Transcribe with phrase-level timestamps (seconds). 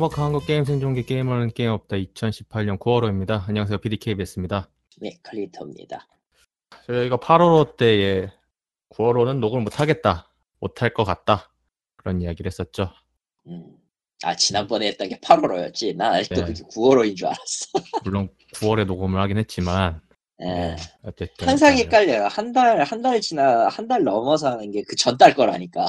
[0.00, 3.46] 행복한 한국 게임 생존기 게임은 게임 없다 2018년 9월호입니다.
[3.46, 3.76] 안녕하세요.
[3.76, 4.70] PDKBS입니다.
[4.96, 6.08] 네, 클리터입니다.
[6.86, 8.30] 저희가 8월호 때에
[8.94, 10.32] 9월호는 녹음을 못하겠다.
[10.58, 11.52] 못할 것 같다.
[11.96, 12.90] 그런 이야기를 했었죠.
[13.46, 13.76] 음.
[14.22, 15.94] 아, 지난번에 했던 게 8월호였지.
[15.96, 16.46] 나 아직도 네.
[16.46, 17.66] 그게 9월호인 줄 알았어.
[18.02, 20.00] 물론 9월에 녹음을 하긴 했지만
[20.40, 20.46] 예.
[20.46, 22.24] 네, 어쨌든 항상 헷갈려요.
[22.28, 25.84] 한 달, 한 달 지나, 한 달 넘어서 하는 게 그 전달 거라니까.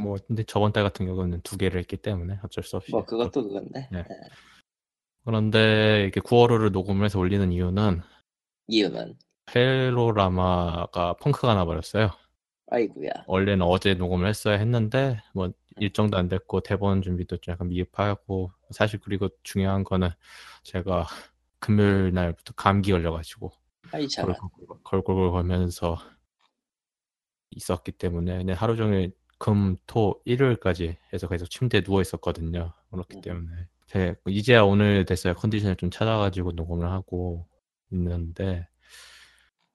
[0.00, 3.42] 뭐 근데 저번 달 같은 경우는 두 개를 했기 때문에 어쩔 수 없이 뭐, 그것도
[3.42, 3.88] 그건데.
[3.90, 3.98] 네.
[3.98, 4.04] 예.
[5.24, 8.00] 그런데 이렇게 9월호를 녹음을 해서 올리는 이유는
[8.66, 9.16] 이유는,
[9.54, 12.10] 헬로라마가 펑크가 나버렸어요.
[12.68, 13.10] 아이구야.
[13.26, 18.98] 원래는 어제 녹음을 했어야 했는데 뭐 일정도 안 됐고 대본 준비도 좀 약간 미흡하고 사실
[19.00, 20.08] 그리고 중요한 거는
[20.62, 21.06] 제가
[21.58, 23.52] 금요일 날부터 감기 걸려가지고
[23.92, 24.32] 아이, 참.
[24.84, 25.98] 걸걸걸 걸면서
[27.50, 29.12] 있었기 때문에 하루 종일
[29.42, 32.72] 금, 토, 일요일까지 해서 계속 침대에 누워 있었거든요.
[32.92, 33.20] 그렇기 음.
[33.22, 35.34] 때문에 제- 이제야 오늘 됐어요.
[35.34, 37.44] 컨디션을 좀 찾아가지고 녹음을 하고
[37.90, 38.68] 있는데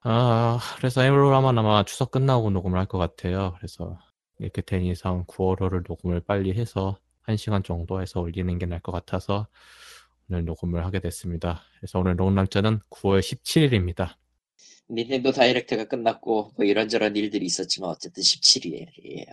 [0.02, 3.56] 아 그래서 에로라만 아마 추석 끝나고 녹음을 할 것 같아요.
[3.58, 4.00] 그래서
[4.40, 9.48] 이렇게 된 이상 9월호를 녹음을 빨리 해서 1시간 정도 해서 올리는 게 나을 것 같아서
[10.30, 11.62] 오늘 녹음을 하게 됐습니다.
[11.80, 14.16] 그래서 오늘 녹음 날짜는 9월 17일입니다.
[14.90, 19.26] 닌텐도 다이렉트가 끝났고, 뭐 이런저런 일들이 있었지만, 어쨌든 17일이에요.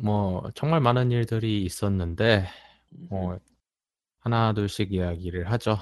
[0.00, 2.44] 뭐 정말 많은 일들이 있었는데
[2.92, 3.06] 음.
[3.10, 3.38] 뭐
[4.20, 5.76] 하나 둘씩 이야기를 하죠.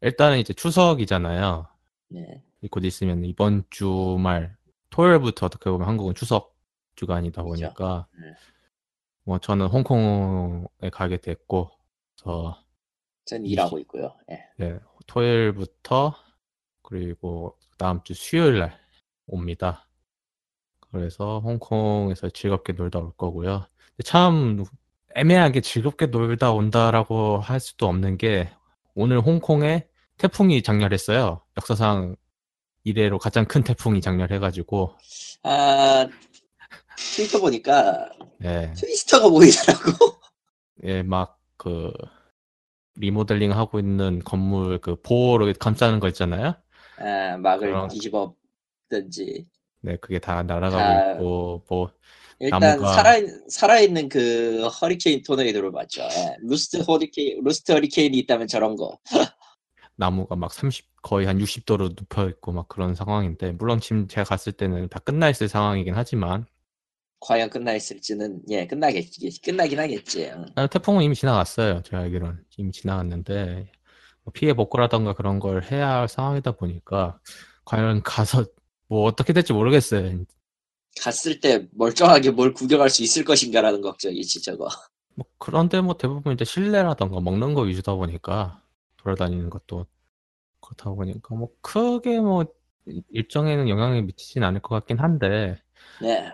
[0.00, 1.66] 일단은 이제 추석이잖아요.
[2.08, 2.42] 네.
[2.70, 4.56] 곧 있으면 이번 주말
[4.88, 6.56] 토요일부터 어떻게 보면 한국은 추석
[6.96, 7.42] 주간이다.
[7.42, 8.26] 보니까 네.
[9.24, 11.70] 뭐 저는 홍콩에 가게 됐고
[12.16, 12.58] 그래서
[13.26, 14.16] 전 이십- 일하고 있고요.
[14.30, 14.44] 예.
[14.56, 16.14] 네, 토요일부터
[16.90, 18.78] 그리고 다음 주 수요일 날
[19.26, 19.88] 옵니다.
[20.92, 23.66] 그래서 홍콩에서 즐겁게 놀다 올 거고요.
[24.04, 24.64] 참
[25.14, 28.50] 애매하게 즐겁게 놀다 온다라고 할 수도 없는 게
[28.94, 29.86] 오늘 홍콩에
[30.18, 31.40] 태풍이 장렬했어요.
[31.56, 32.16] 역사상
[32.84, 34.96] 이래로 가장 큰 태풍이 장렬해가지고
[35.44, 36.06] 아,
[36.96, 40.20] 트위터 보니까, 네, 트위스터가 보이더라고.
[40.84, 41.92] 예, 막 그
[42.94, 46.54] 리모델링 하고 있는 건물 그 보호로 감싸는 거 있잖아요.
[47.00, 49.46] 아, 막을 그런- 뒤집어든지.
[49.82, 51.90] 네, 그게 다 날아가고 다- 있고 뭐
[52.38, 53.14] 일단 나무가- 살아
[53.48, 56.02] 살아 있는 그 허리케인 토네이도를 봤죠.
[56.02, 56.36] 예.
[56.42, 58.98] 루스트 허리케인 루스트 허리케인이 있다면 저런 거.
[59.96, 64.52] 나무가 막 30, 거의 한 60도로 눕혀 있고 막 그런 상황인데, 물론 지금 제가 갔을
[64.52, 66.46] 때는 다 끝나 있을 상황이긴 하지만,
[67.20, 70.30] 과연 끝나 있을지는 예 끝나겠지 끝나긴 하겠지.
[70.34, 70.46] 응.
[70.54, 71.82] 아, 태풍은 이미 지나갔어요.
[71.82, 72.38] 제가 알기로는.
[72.56, 73.66] 이미 지나갔는데, 뭐
[74.32, 77.18] 피해 복구라던가 그런 걸 해야 할 상황이다 보니까,
[77.64, 78.44] 과연 가서
[78.88, 80.24] 뭐 어떻게 될지 모르겠어요.
[81.00, 84.68] 갔을 때 멀쩡하게 뭘 구경할 수 있을 것인가라는 걱정이지 저거.
[85.14, 88.62] 뭐 그런데 뭐 대부분 이제 실내라던가 먹는 거 위주다 보니까,
[88.96, 89.86] 돌아다니는 것도
[90.60, 92.44] 그렇다 보니까, 뭐 크게 뭐
[93.10, 95.60] 일정에는 영향을 미치진 않을 것 같긴 한데,
[96.00, 96.30] 네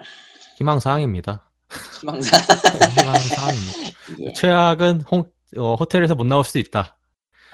[0.56, 1.50] 희망사항입니다.
[2.00, 2.36] 희망사.
[2.98, 3.78] 희망사항입니다.
[4.20, 4.32] 예.
[4.32, 6.96] 최악은 홍, 어, 호텔에서 못 나올 수도 있다.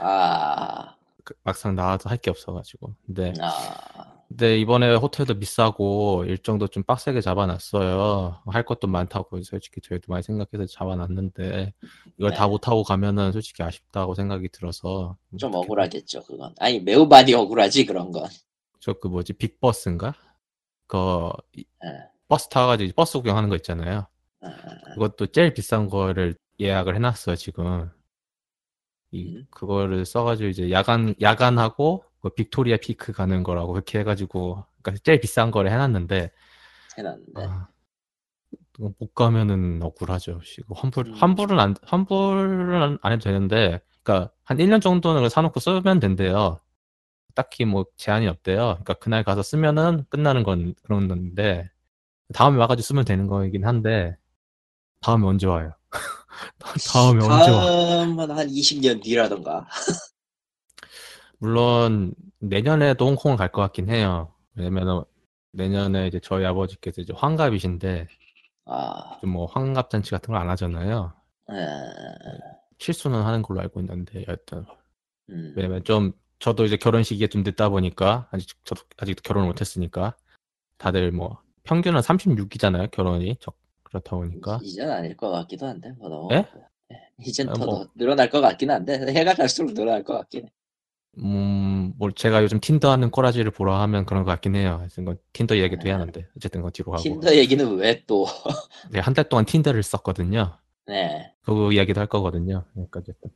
[0.03, 2.95] 아, 그, 막상 나와도 할게 없어가지고.
[3.07, 8.43] 근데, 아, 근데 이번에 호텔도 비싸고 일정도 좀 빡세게 잡아놨어요.
[8.47, 11.75] 할 것도 많다고 솔직히 저희도 많이 생각해서 잡아놨는데
[12.19, 12.37] 이걸 네.
[12.37, 16.55] 다 못하고 가면은 솔직히 아쉽다고 생각이 들어서 좀 억울하겠죠 그건.
[16.59, 18.25] 아니 매우 많이 억울하지 그런 건.
[18.81, 20.15] 저 그 뭐지 빅버스인가?
[20.87, 22.09] 그 이- 예.
[22.27, 24.07] 버스 타가지고 버스 구경하는 거 있잖아요.
[24.41, 27.91] 아, 아, 그것도 제일 비싼 거를 예약을 해놨어요, 지금.
[29.13, 29.47] 이, 음.
[29.51, 35.51] 그거를 써가지고 이제 야간, 야간하고 그 빅토리아 피크 가는 거라고 그렇게 해가지고, 그러니까 제일 비싼
[35.51, 36.31] 거를 해놨는데,
[36.99, 37.33] 해놨는데.
[37.45, 37.69] 아,
[38.79, 40.41] 못 가면은 억울하죠.
[40.75, 41.15] 환불, 음.
[41.15, 46.61] 환불은 안, 환불은 안- 안 해도 되는데, 그러니까 한 1년 정도는 사놓고 쓰면 된대요.
[47.35, 48.59] 딱히 뭐 제한이 없대요.
[48.83, 51.71] 그러니까 그날 가서 쓰면은 끝나는 건 그런 건데,
[52.35, 54.17] 다음에 와가지고 쓰면 되는 거이긴 한데,
[55.01, 55.73] 다음에 언제 와요?
[56.93, 57.61] 다음에 언제 와?
[57.67, 59.67] 다음은 한 20년 뒤라던가.
[61.39, 64.33] 물론 내년에도 홍콩을 갈 것 같긴 해요.
[64.55, 65.05] 왜냐면
[65.53, 68.09] 내년에 이제 저희 아버지께서 이제 환갑이신데
[68.67, 71.13] 아, 좀뭐 환갑 잔치 같은 걸 안 하잖아요.
[71.51, 71.55] 에,
[72.79, 74.65] 실수는 하는 걸로 알고 있는데 여하튼
[75.31, 80.17] 음, 왜냐면 좀 저도 이제 결혼 시기에 좀 늦다 보니까 아직 저도 아직 결혼을 못했으니까
[80.79, 83.53] 다들 뭐 평균은 36이잖아요 결혼이 저-
[83.93, 86.45] 그렇다 보니까 이젠 아닐 것 같기도 한데 뭐 너무 예?
[86.93, 87.85] 예, 이젠 아, 더 뭐.
[87.85, 90.53] 더 늘어날 것 같긴 한데 해가 갈수록 늘어날 것 같긴 해.
[91.19, 94.79] 음, 뭐 제가 요즘 틴더 하는 꼬라지를 보러 하면 그런 것 같긴 해요.
[94.81, 95.87] 하여튼 건 틴더 이야기도 아.
[95.87, 98.27] 해야 하는데 어쨌든 건 뒤로 가고 틴더 얘기는 왜 또
[98.91, 100.59] 네, 한 달 동안 틴더를 썼거든요.
[100.87, 101.33] 네.
[101.43, 102.65] 그 이야기도 할 거거든요.
[102.75, 103.31] 그러니까 어쨌든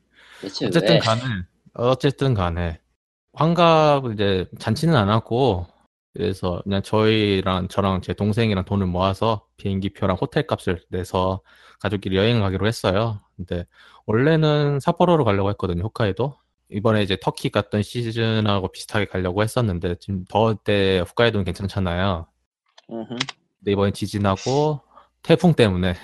[0.64, 0.98] 어쨌든 왜?
[0.98, 1.22] 간에
[1.74, 2.80] 어쨌든 간에
[3.34, 5.66] 환갑 이제 잔치는 안 하고
[6.16, 11.42] 그래서 그냥 저희랑 저랑 제 동생이랑 돈을 모아서 비행기 표랑 호텔 값을 내서
[11.80, 13.20] 가족끼리 여행 가기로 했어요.
[13.36, 13.66] 근데
[14.06, 15.82] 원래는 삿포로로 가려고 했거든요.
[15.84, 16.38] 홋카이도.
[16.70, 22.26] 이번에 이제 터키 갔던 시즌하고 비슷하게 가려고 했었는데 지금 더울 때 홋카이도는 괜찮잖아요.
[22.88, 24.80] 근데 이번에 지진하고
[25.22, 25.94] 태풍 때문에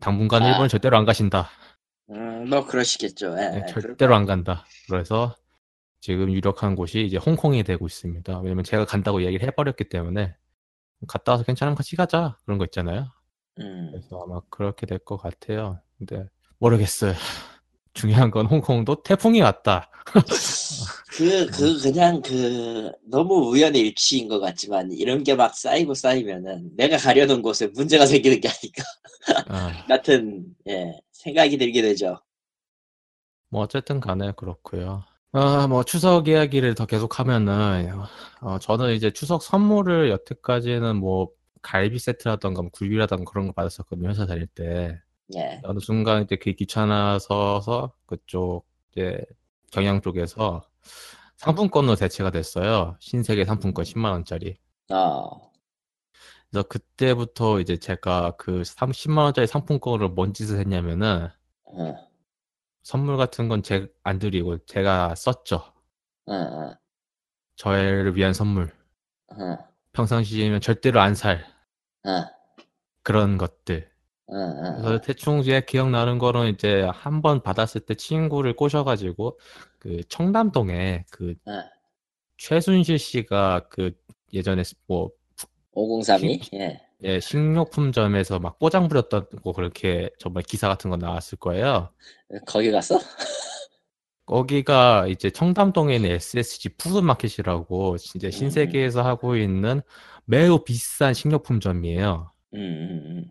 [0.00, 0.48] 당분간 아.
[0.48, 1.48] 일본을 절대로 안 가신다.
[2.10, 3.34] 음, 뭐 그러시겠죠.
[3.38, 4.66] 예, 네, 예, 절대로 안 간다.
[4.88, 5.34] 그래서
[6.02, 8.40] 지금 유력한 곳이 이제 홍콩이 되고 있습니다.
[8.40, 10.36] 왜냐면 제가 간다고 이야기를 해버렸기 때문에
[11.08, 13.12] 갔다 와서 괜찮으면 같이 가자 그런 거 있잖아요.
[13.60, 13.90] 음.
[13.92, 15.80] 그래서 아마 그렇게 될 것 같아요.
[15.98, 16.28] 근데
[16.58, 17.14] 모르겠어요.
[17.94, 19.90] 중요한 건 홍콩도 태풍이 왔다.
[21.12, 26.96] 그, 그, 그냥 그, 너무 우연의 일치인 것 같지만, 이런 게 막 쌓이고 쌓이면은, 내가
[26.96, 28.82] 가려던 곳에 문제가 생기는 게 아닐까,
[29.48, 32.20] 아, 같은, 예, 생각이 들게 되죠.
[33.50, 35.04] 뭐 어쨌든 간에 그렇고요.
[35.34, 37.90] 아, 뭐 추석 이야기를 더 계속하면은
[38.42, 41.30] 어, 저는 이제 추석 선물을 여태까지는 뭐
[41.62, 44.10] 갈비 세트라던가 뭐 굴비라던가 그런 거 받았었거든요.
[44.10, 45.00] 회사 다닐 때.
[45.34, 49.24] 예, 어느 순간 이제 그게 귀찮아서 그쪽 이제
[49.70, 50.68] 경양 쪽에서
[51.36, 52.96] 상품권으로 대체가 됐어요.
[53.00, 54.58] 신세계 상품권 10만 원짜리.
[54.90, 55.50] 어,
[56.50, 58.62] 그래서 그때부터 이제 제가 그
[58.92, 61.28] 10만 원짜리 상품권으로 뭔 짓을 했냐면은
[61.64, 62.11] 어,
[62.82, 65.56] 선물 같은 건제안 드리고 제가 썼죠.
[66.26, 66.76] 어, 어,
[67.56, 68.70] 저를 위한 선물.
[69.28, 69.58] 어,
[69.92, 71.44] 평상시에는 절대로 안살
[72.04, 72.10] 어,
[73.02, 73.90] 그런 것들.
[74.78, 79.38] 그래서 대충 제 기억나는 거는 이제 한 번 받았을 때 친구를 꼬셔가지고
[79.78, 81.52] 그 청담동에 그 어.
[82.38, 83.92] 최순실 씨가 그
[84.32, 85.10] 예전에 뭐
[85.72, 86.56] 5032?
[86.56, 91.90] 예, 예, 식료품점에서 막 뽀장 부렸던 거 그렇게 정말 기사 같은 거 나왔을 거예요.
[92.46, 92.98] 거기 갔어?
[94.26, 99.82] 거기가 이제 청담동에 있는 SSG 푸드마켓이라고 이제 신세계에서 하고 있는
[100.24, 102.30] 매우 비싼 식료품점이에요.
[102.54, 103.24] 음, 음, 음.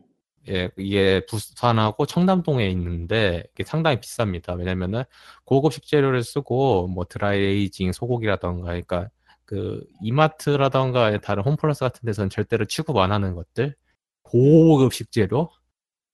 [0.50, 4.58] 예, 이게 부산하고 청담동에 있는데 이게 상당히 비쌉니다.
[4.58, 5.04] 왜냐면은
[5.46, 9.10] 고급 식재료를 쓰고 뭐 드라이에이징 소고기라던가 그러니까
[9.52, 13.76] 그 이마트라던가 다른 홈플러스 같은 데서는 절대로 취급 안 하는 것들
[14.24, 15.52] 고급 식재료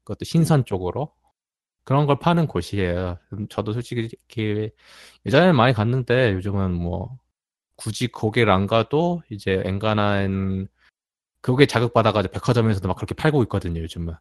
[0.04, 1.14] 그것도 신선 쪽으로
[1.86, 3.20] 그런 걸 파는 곳이에요.
[3.34, 4.10] 음, 저도 솔직히
[5.26, 7.18] 예전에는 많이 갔는데 요즘은 뭐
[7.76, 10.68] 굳이 거기를 안 가도 이제 엔간한
[11.42, 14.16] 그게 자극받아가지고 백화점에서도 막 그렇게 팔고 있거든요, 요즘은.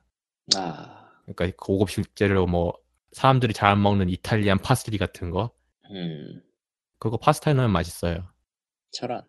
[0.56, 2.74] 아, 그러니까 고급 식재료 뭐
[3.12, 5.52] 사람들이 잘 안 먹는 Italian 파슬리 같은 거
[5.90, 6.42] 음,
[6.98, 8.28] 그거 파스타에 넣으면 맛있어요.
[8.96, 9.22] 저런,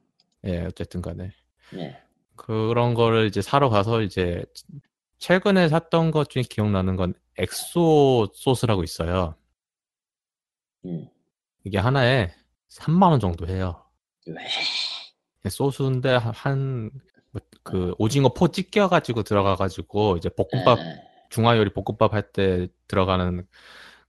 [0.45, 1.31] 예, 어쨌든 간에
[1.75, 2.01] 예,
[2.35, 4.43] 그런 거를 이제 사러 가서 이제
[5.19, 9.35] 최근에 샀던 것 중에 기억나는 건 XO 소스라고 있어요.
[10.85, 11.07] 음,
[11.63, 12.33] 이게 하나에
[12.69, 13.83] 3만 원 정도 해요.
[14.27, 15.49] 왜?
[15.49, 16.91] 소스인데 한
[17.63, 22.67] 그 오징어 포 찢겨 가지고 들어가 가지고 이제 볶음밥 예, 중화 요리 볶음밥 할 때
[22.87, 23.45] 들어가는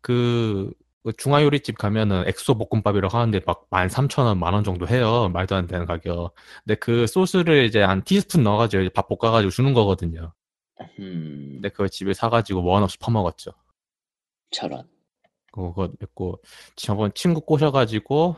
[0.00, 0.72] 그
[1.16, 5.28] 중화요리집 가면은 XO 볶음밥이라고 하는데 막 13,000원, 만 원 정도 해요.
[5.32, 6.34] 말도 안 되는 가격.
[6.64, 10.32] 근데 그 소스를 이제 한 티스푼 넣어가지고 이제 밥 볶아가지고 주는 거거든요.
[11.00, 13.52] 음, 근데 그걸 집에 사가지고 원 없이 퍼먹었죠.
[14.50, 14.88] 저런,
[15.52, 16.40] 그거 했고
[16.76, 18.36] 저번 친구 꼬셔가지고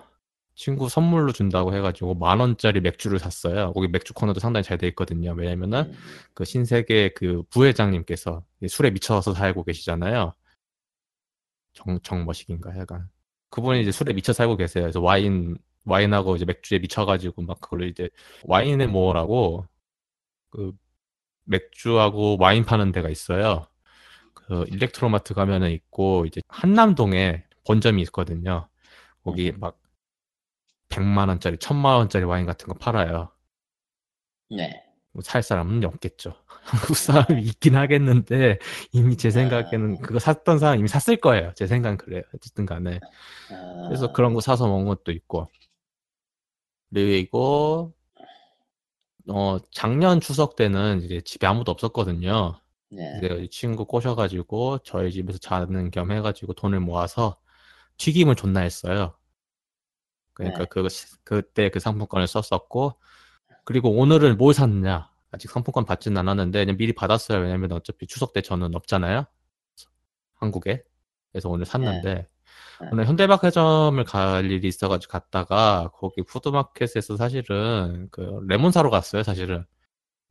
[0.55, 3.73] 친구 선물로 준다고 해가지고 만 원짜리 맥주를 샀어요.
[3.73, 5.33] 거기 맥주 코너도 상당히 잘 돼 있거든요.
[5.37, 5.95] 왜냐면은 음,
[6.35, 10.35] 그 신세계 그 부회장님께서 술에 미쳐서 살고 계시잖아요.
[11.73, 13.09] 정, 정 머식인가 약간.
[13.51, 14.85] 그분이 이제 술에 미쳐 살고 계세요.
[14.85, 18.09] 그래서 와인, 와인하고 이제 맥주에 미쳐가지고 막 그걸로 이제
[18.45, 19.67] 와인의 모어라고
[20.51, 20.73] 그
[21.45, 23.67] 맥주하고 와인 파는 데가 있어요.
[24.35, 28.69] 그 일렉트로마트 가면은 있고 이제 한남동에 본점이 있거든요.
[29.23, 29.79] 거기 막
[30.89, 33.31] 100만 원짜리, 1000만 원짜리 와인 같은 거 팔아요.
[34.51, 34.83] 네,
[35.13, 36.35] 뭐 살 사람은 없겠죠.
[36.63, 38.59] 한국 사람이 있긴 하겠는데
[38.93, 39.31] 이미 제 아.
[39.33, 41.53] 생각에는 그거 샀던 사람 이미 샀을 거예요.
[41.57, 42.23] 제 생각은 그래요.
[42.35, 43.01] 어쨌든 간에.
[43.51, 45.49] 아, 그래서 그런 거 사서 먹은 것도 있고.
[46.93, 47.95] 그리고
[49.29, 52.61] 어 작년 추석 때는 이제 집에 아무도 없었거든요.
[52.91, 57.37] 네, 이제 친구 꼬셔가지고 저희 집에서 자는 겸 해가지고 돈을 모아서
[57.99, 59.15] 튀김을 존나 했어요.
[60.33, 60.67] 그러니까 네.
[60.71, 60.89] 그
[61.25, 62.95] 그때 그 상품권을 썼었고
[63.65, 65.11] 그리고 오늘은 뭘 샀느냐?
[65.33, 67.41] 아직 상품권 받지는 않았는데 그냥 미리 받았어요.
[67.41, 69.27] 왜냐면 어차피 추석 때 저는 없잖아요.
[70.35, 70.83] 한국에.
[71.33, 72.15] 그래서 오늘 샀는데
[72.81, 72.89] 네.
[72.93, 79.23] 오늘 현대백화점을 갈 일이 있어가지고 갔다가 거기 food market에서 사실은 그 레몬 사러 갔어요.
[79.23, 79.65] 사실은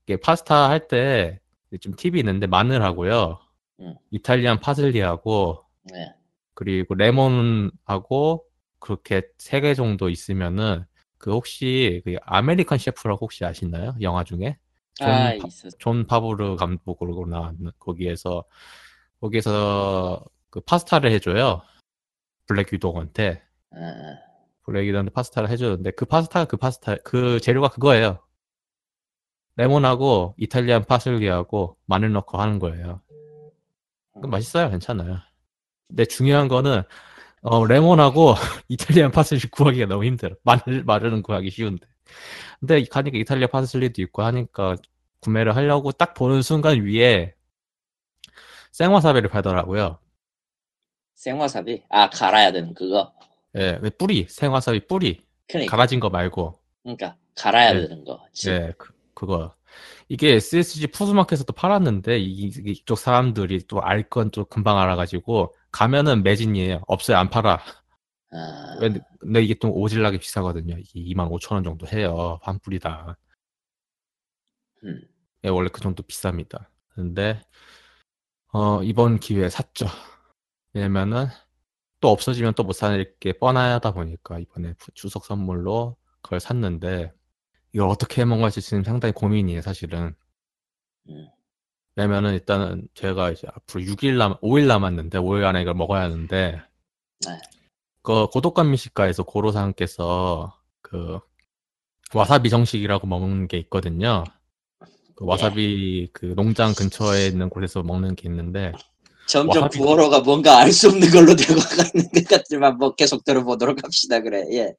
[0.06, 1.40] 이게 파스타 할 때
[1.82, 3.40] 좀 팁이 있는데 마늘하고요.
[3.82, 3.96] 음.
[4.10, 6.12] Italian 파슬리하고 네.
[6.56, 8.44] 그리고 레몬하고
[8.80, 10.84] 그렇게 세 개 정도 있으면은
[11.20, 13.94] 그 혹시 그 아메리칸 셰프라고 혹시 아시나요?
[14.02, 14.58] 영화 중에
[14.96, 15.78] 존, 아 파- 있었.
[15.78, 18.46] 존 파브로 감독으로 나왔는 거기에서
[19.20, 21.62] 거기에서 그 파스타를 해줘요.
[22.48, 24.18] 블랙 위도우한테 아,
[24.64, 28.20] 블랙 위도우한테 파스타를 해주는데 그 파스타가 그 파스타 그 재료가 그거예요.
[29.58, 33.02] 레몬하고 Italian 파슬리하고 마늘 넣고 하는 거예요.
[34.14, 35.18] 그거 맛있어요, 괜찮아요.
[35.90, 36.84] 근데 중요한 거는
[37.41, 38.36] 어, 레몬하고
[38.68, 40.36] Italian 파슬리 구하기가 너무 힘들어.
[40.43, 41.86] 마늘 마늘은 구하기 쉬운데.
[42.60, 44.75] 근데 가니까 이탈리아 파슬리도 있고 하니까
[45.22, 47.34] 구매를 하려고 딱 보는 순간 위에
[48.72, 50.00] 생와사비를 팔더라고요.
[51.15, 51.84] 생와사비.
[51.89, 53.13] 아 갈아야 되는 그거.
[53.58, 55.72] 예, 왜 뿌리, 생와사비 뿌리, 그러니까.
[55.72, 56.60] 갈아진 거 말고.
[56.84, 57.81] 그러니까 갈아야 네.
[57.81, 58.24] 되는 거.
[58.31, 59.53] 지- 예, 그, 그거.
[60.08, 66.24] 이게 SSG 푸드마켓에서 팔았는데 이, 이- 이쪽 사람들이 또 알 건 또 금방 알아가지고 가면은
[66.24, 66.82] 매진이에요.
[66.88, 67.60] 없어요, 안 팔아.
[68.32, 70.78] 아, 왜- 근데 이게 좀 오질나게 비싸거든요.
[70.80, 72.40] 이게 25,000원 정도 해요.
[72.44, 73.16] 한 뿌리당.
[74.84, 75.02] 음.
[75.46, 76.68] 예, 원래 그 정도 비쌉니다.
[76.90, 77.42] 근데
[78.52, 79.86] 어, 이번 기회에 샀죠.
[80.74, 81.28] 왜냐면은
[82.02, 87.14] 또 없어지면 또 못 사는 게 뻔하다 보니까 이번에 추석 선물로 그걸 샀는데
[87.74, 90.16] 이걸 어떻게 해먹을지 지금 상당히 고민이에요, 사실은.
[91.10, 91.28] 음.
[92.00, 96.62] 왜냐면은 일단은 제가 이제 앞으로 6일 남, 5일 남았는데 5일 안에 이걸 먹어야 하는데
[97.25, 97.41] 네.
[98.01, 101.20] 그 고독감 미식가에서 고로상께서 그
[102.13, 104.24] 와사비 정식이라고 먹는 게 있거든요.
[105.13, 108.72] 그 와사비 그 농장 근처에 있는 곳에서 먹는 게 있는데
[109.30, 113.84] 점점 와사비- 부어로가 뭔가 알 수 없는 걸로 되고 가는 것 같지만 뭐 계속 들어보도록
[113.84, 114.44] 합시다 그래.
[114.52, 114.74] 예.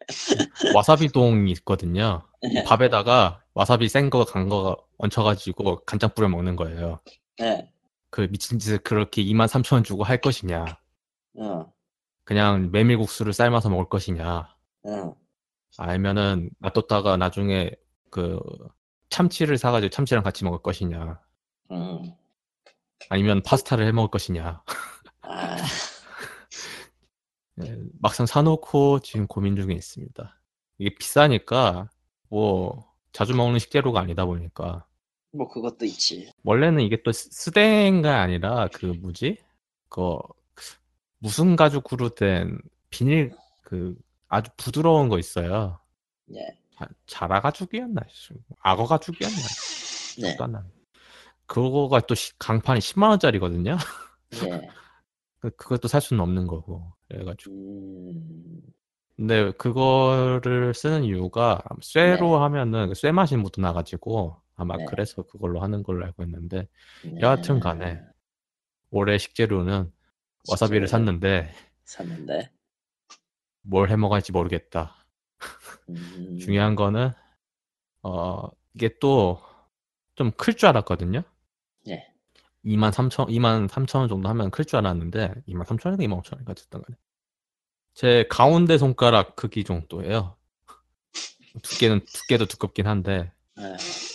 [0.74, 2.22] 와사비동이 있거든요.
[2.42, 2.64] 네.
[2.64, 7.00] 밥에다가 와사비 센 거 간 거 얹혀가지고 간장 뿌려 먹는 거예요.
[7.40, 7.70] 예.
[8.10, 10.64] 그 미친 짓을 그렇게 2만 3천 원 주고 할 것이냐.
[11.38, 11.72] 어.
[12.24, 14.48] 그냥 메밀국수를 삶아서 먹을 것이냐.
[14.84, 15.14] 어.
[15.78, 17.70] 아니면은 놔뒀다가 나중에
[18.10, 18.40] 그
[19.10, 21.20] 참치를 사가지고 참치랑 같이 먹을 것이냐.
[21.70, 22.12] 음.
[23.08, 24.62] 아니면 파스타를 해 먹을 것이냐.
[25.22, 25.56] 아,
[27.64, 30.40] 예, 막상 사놓고 지금 고민 중에 있습니다.
[30.78, 31.90] 이게 비싸니까
[32.28, 34.86] 뭐 자주 먹는 식재료가 아니다 보니까
[35.32, 36.30] 뭐 그것도 있지.
[36.44, 39.36] 원래는 이게 또 스- 스댕가 아니라 그 뭐지?
[39.88, 40.18] 그
[41.18, 43.94] 무슨 가죽으로 된 비닐 그
[44.28, 45.80] 아주 부드러운 거 있어요.
[46.34, 46.46] 예.
[46.76, 48.00] 자, 자라 가죽이었나?
[48.62, 49.36] 악어 가죽이었나?
[50.22, 50.36] 네.
[51.54, 53.76] 그거가 또 시- 강판이 10만 원짜리거든요.
[54.44, 54.68] 예.
[55.40, 56.92] 그- 그것도 살 수는 없는 거고.
[57.08, 57.52] 그래가지고.
[58.14, 58.62] 음.
[59.16, 62.36] 근데 그거를 쓰는 이유가 쇠로 네.
[62.42, 64.84] 하면은 그쇠 맛이 묻어 나가지고 아마 네.
[64.88, 66.68] 그래서 그걸로 하는 걸로 알고 있는데
[67.04, 67.16] 네.
[67.20, 68.00] 여하튼 간에
[68.90, 69.92] 올해 식재료는
[70.48, 71.52] 와사비를 샀는데
[71.84, 72.50] 샀는데.
[73.62, 75.04] 뭘 해 먹을지 모르겠다.
[75.90, 76.38] 음.
[76.40, 77.10] 중요한 거는
[78.02, 79.42] 어 이게 또
[80.16, 81.22] 좀 클 줄 알았거든요.
[81.88, 82.06] 예.
[82.64, 86.32] 2만 3천 2만 3천 원 정도 하면 클 줄 알았는데 2만 3천 원인가 2만 5천
[86.34, 86.96] 원인가 어쨌든 간에
[87.94, 90.36] 제 가운데 손가락 크기 정도예요.
[91.62, 93.62] 두께는 두께도 두껍긴 한데 아,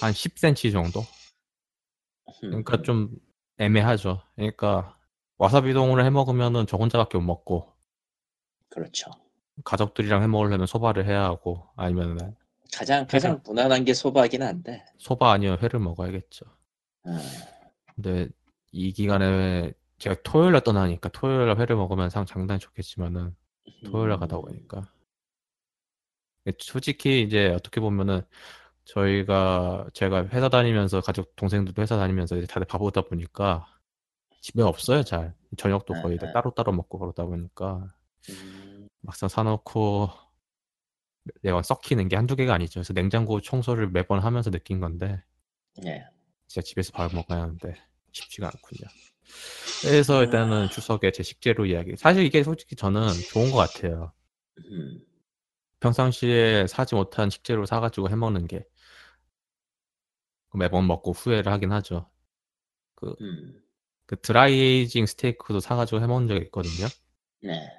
[0.01, 1.05] 한 10cm 정도.
[2.39, 2.84] 그러니까 음.
[2.84, 3.10] 좀
[3.57, 4.22] 애매하죠.
[4.36, 4.98] 그러니까
[5.38, 7.74] 와사비 동으로 해 먹으면은 저 혼자밖에 못 먹고
[8.69, 9.12] 그렇죠.
[9.63, 12.36] 가족들이랑 해 먹으려면 소바를 해야 하고 아니면
[12.74, 14.86] 가장 가장 무난한 게 소바긴 한데.
[14.98, 16.45] 소바 아니면 회를 먹어야겠죠.
[17.05, 17.19] 아,
[17.95, 18.29] 근데
[18.71, 23.35] 이 기간에 제가 토요일 날 떠나니까 토요일 날 회를 먹으면 상 장단이 좋겠지만은
[23.85, 24.41] 토요일 날 가다 음.
[24.41, 24.91] 보니까
[26.59, 28.21] 솔직히 이제 어떻게 보면은
[28.83, 33.65] 저희가 제가 회사 다니면서 가족 동생들도 회사 다니면서 이제 다들 바보다 보니까
[34.41, 36.33] 집에 없어요 잘 저녁도 거의 다 아, 아.
[36.33, 37.91] 따로 따로 먹고 그러다 보니까
[38.29, 38.87] 음.
[39.01, 40.09] 막상 사놓고
[41.41, 45.23] 내가 썩히는 게 한두 개가 아니죠 그래서 냉장고 청소를 매번 하면서 느낀 건데
[45.85, 46.05] 예.
[46.47, 47.75] 진짜 집에서 밥을 먹어야 하는데
[48.11, 48.89] 쉽지가 않군요
[49.81, 50.69] 그래서 일단은 아.
[50.69, 54.13] 추석에 제 식재료 이야기 사실 이게 솔직히 저는 좋은 것 같아요
[54.59, 55.05] 음.
[55.79, 58.65] 평상시에 사지 못한 식재료 사가지고 해 먹는 게
[60.55, 62.09] 매번 먹고 후회를 하긴 하죠.
[62.95, 63.61] 그, 음.
[64.05, 66.87] 그 드라이에이징 스테이크도 사가지고 해 먹은 적이 있거든요.
[67.41, 67.69] 네.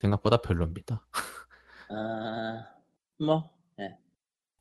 [0.00, 1.06] 생각보다 별로입니다.
[1.90, 2.66] 아,
[3.18, 3.96] 뭐, 예.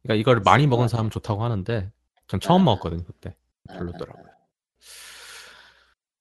[0.01, 1.91] 그러니까 이걸 많이 쓸 먹은 것 사람은 좋다고 하는데
[2.31, 2.63] 전 처음 아.
[2.63, 3.35] 먹었거든요 그때
[3.67, 4.23] 아, 별로더라고요.
[4.25, 4.31] 아,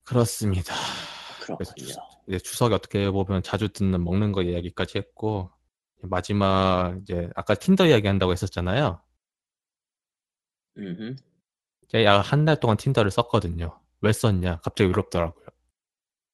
[0.03, 0.75] 그렇습니다.
[0.75, 1.73] 아, 그래서.
[1.77, 5.53] 추석, 이제 추석에 어떻게 보면 자주 듣는 먹는 거 이야기까지 했고
[6.03, 9.01] 마지막 이제 아까 틴더 이야기 한다고 했었잖아요.
[11.89, 13.79] 제가 한 달 동안 틴더를 썼거든요.
[14.01, 14.61] 왜 썼냐?
[14.63, 15.47] 갑자기 외롭더라고요.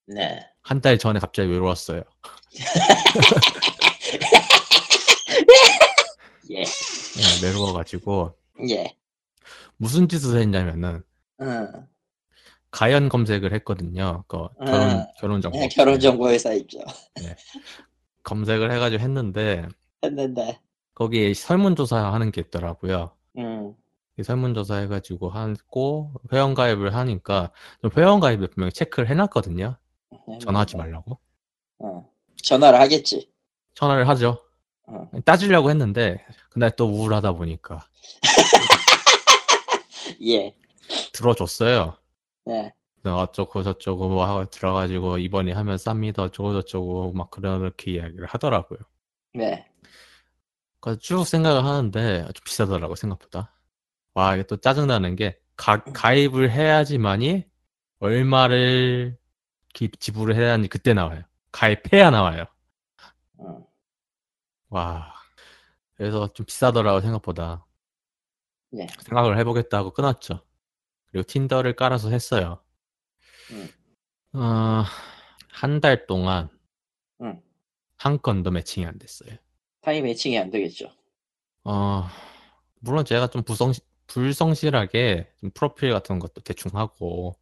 [0.06, 0.40] 네.
[0.62, 2.02] 한 달 전에 갑자기 외로웠어요.
[6.50, 6.62] 예.
[6.64, 8.36] 네, 외로워가지고
[8.70, 8.96] 예.
[9.76, 11.02] 무슨 짓을 했냐면은
[11.40, 11.86] 응.
[12.70, 14.24] 가연 검색을 했거든요.
[14.28, 16.78] 그 결혼 아, 결혼 정보 예, 결혼 정보 회사 있죠.
[18.22, 19.66] 검색을 해가지고 했는데
[20.04, 20.60] 했는데.
[20.94, 23.12] 거기에 설문조사 하는 게 있더라고요.
[23.38, 23.74] 음.
[24.18, 27.50] 이 설문조사 해가지고 하고 회원가입을 하니까
[27.82, 29.76] 좀 회원가입을 분명히 체크를 해놨거든요.
[30.40, 31.18] 전화하지 말라고.
[31.78, 32.10] 어.
[32.42, 33.30] 전화를 하겠지.
[33.74, 34.42] 전화를 하죠.
[34.86, 35.10] 어.
[35.24, 37.86] 따지려고 했는데 그날 또 우울하다 보니까
[40.26, 40.54] 예.
[41.12, 41.96] 들어줬어요.
[42.46, 42.72] 네.
[43.02, 48.78] 그래서 어쩌고 저쩌고 뭐 하고 들어가지고 이번에 하면 쌉니다 어쩌고 저쩌고 막 그렇게 이야기를 하더라고요.
[49.34, 49.68] 네.
[50.80, 53.52] 그래서 쭉 생각을 하는데 좀 비싸더라고 생각보다.
[54.14, 57.44] 와 이게 또 짜증나는 게 가, 가입을 해야지만이
[57.98, 59.18] 얼마를
[59.72, 61.22] 기- 지불을 해야 하는지 그때 나와요.
[61.52, 62.44] 가입해야 나와요.
[63.38, 63.66] 어.
[64.68, 65.12] 와
[65.94, 67.65] 그래서 좀 비싸더라고 생각보다.
[68.76, 68.86] 네.
[69.04, 70.40] 생각을 해보겠다고 끊었죠.
[71.10, 72.60] 그리고 틴더를 깔아서 했어요.
[73.50, 73.68] 음.
[74.38, 74.84] 어,
[75.50, 76.50] 한 달 동안
[77.22, 77.40] 음.
[77.96, 79.30] 한 건도 매칭이 안 됐어요.
[79.80, 80.90] 타임 매칭이 안 되겠죠.
[81.64, 82.04] 어,
[82.80, 83.72] 물론 제가 좀 부성,
[84.08, 87.34] 불성실하게 좀 프로필 같은 것도 대충 하고,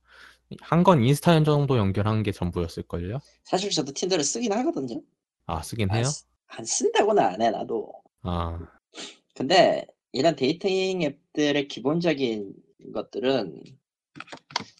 [0.60, 3.18] 한 건 인스타 정도 연결한 게 전부였을걸요?
[3.44, 5.02] 사실 저도 틴더를 쓰긴 하거든요.
[5.46, 6.04] 아, 쓰긴 안, 해요?
[6.04, 7.92] 쓰- 안 쓴다고는 안 해, 나도.
[8.22, 8.60] 아,
[9.34, 9.84] 근데
[10.14, 12.54] 이런 데이팅 앱들의 기본적인
[12.94, 13.62] 것들은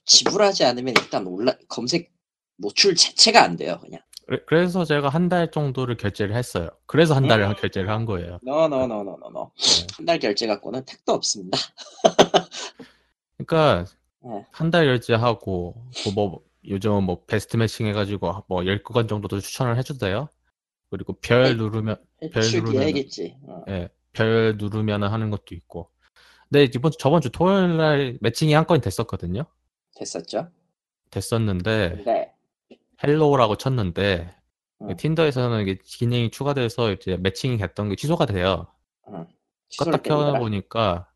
[0.06, 2.12] 지불하지 않으면 일단 올라 검색
[2.56, 4.00] 노출 자체가 안 돼요, 그냥.
[4.26, 6.68] 그래- 그래서 제가 한 달 정도를 결제를 했어요.
[6.86, 7.54] 그래서 한 달을 음.
[7.58, 8.38] 결제를 한 거예요.
[8.42, 9.50] 노노노노노노.
[9.56, 9.86] 네.
[9.96, 11.58] 한달 결제 갖고는 택도 없습니다.
[13.36, 13.84] 그러니까
[14.22, 14.46] 네.
[14.52, 20.28] 한달 결제하고 그뭐 요즘은 뭐 best matching 해가지고 뭐 10구간 정도도 추천을 해주대요.
[20.90, 21.54] 그리고 별 네.
[21.54, 21.96] 누르면
[22.32, 23.36] 별 해주기 누르면은- 해야겠지.
[23.42, 23.64] 어.
[23.68, 25.90] 예, 별 누르면은 하는 것도 있고.
[26.48, 29.44] 근데 이번 주- 저번 주 토요일 날 매칭이 한 건이 됐었거든요.
[29.96, 30.48] 됐었죠.
[31.10, 32.32] 됐었는데 근데
[33.02, 34.34] hello라고 쳤는데
[34.82, 34.96] 음.
[34.96, 38.66] 틴더에서는 이게 기능이 추가돼서 이제 매칭이 됐던 게 취소가 돼요.
[39.78, 40.02] 껐다.
[40.02, 41.08] 켜보니까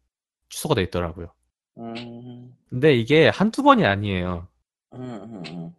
[0.49, 1.33] 취소가 돼 있더라고요.
[1.79, 4.49] 음, 근데 이게 한두 번이 아니에요.
[4.95, 5.75] 음, 음,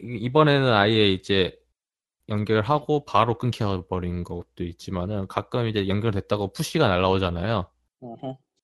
[0.00, 1.58] 이번에는 아예 이제
[2.28, 7.70] 연결하고 바로 끊겨버린 것도 있지만은 가끔 이제 연결됐다고 푸시가 날라오잖아요.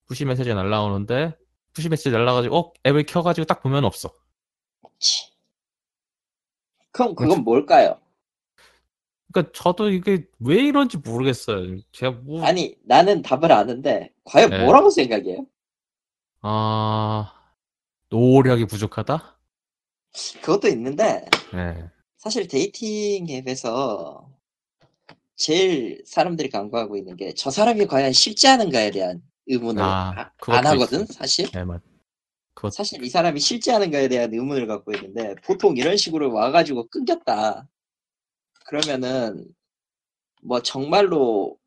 [0.06, 1.36] 푸시 메시지가 날라오는데
[1.72, 4.12] 푸시 메시지 날라가지고 어 앱을 켜가지고 딱 보면 없어.
[4.98, 5.32] 치.
[6.92, 7.98] 그럼 그건 뭘까요?
[9.32, 11.78] 그러니까 저도 이게 왜 이런지 모르겠어요.
[11.90, 14.64] 제가 뭐 아니 나는 답을 아는데 과연 네.
[14.64, 15.44] 뭐라고 생각해요?
[16.42, 17.32] 아
[18.10, 19.36] 노력이 부족하다?
[20.42, 21.90] 그것도 있는데 네.
[22.24, 24.30] 사실 데이팅 앱에서
[25.36, 30.66] 제일 사람들이 간과하고 있는 게 저 사람이 과연 실제 하는가에 대한 의문을 아, 아, 안
[30.68, 31.06] 하거든 있어요.
[31.12, 31.82] 사실 네, 맞.
[32.54, 37.68] 그것 사실 이 사람이 실제 하는가에 대한 의문을 갖고 있는데 보통 이런 식으로 와가지고 끊겼다
[38.64, 39.46] 그러면은
[40.42, 41.58] 뭐 정말로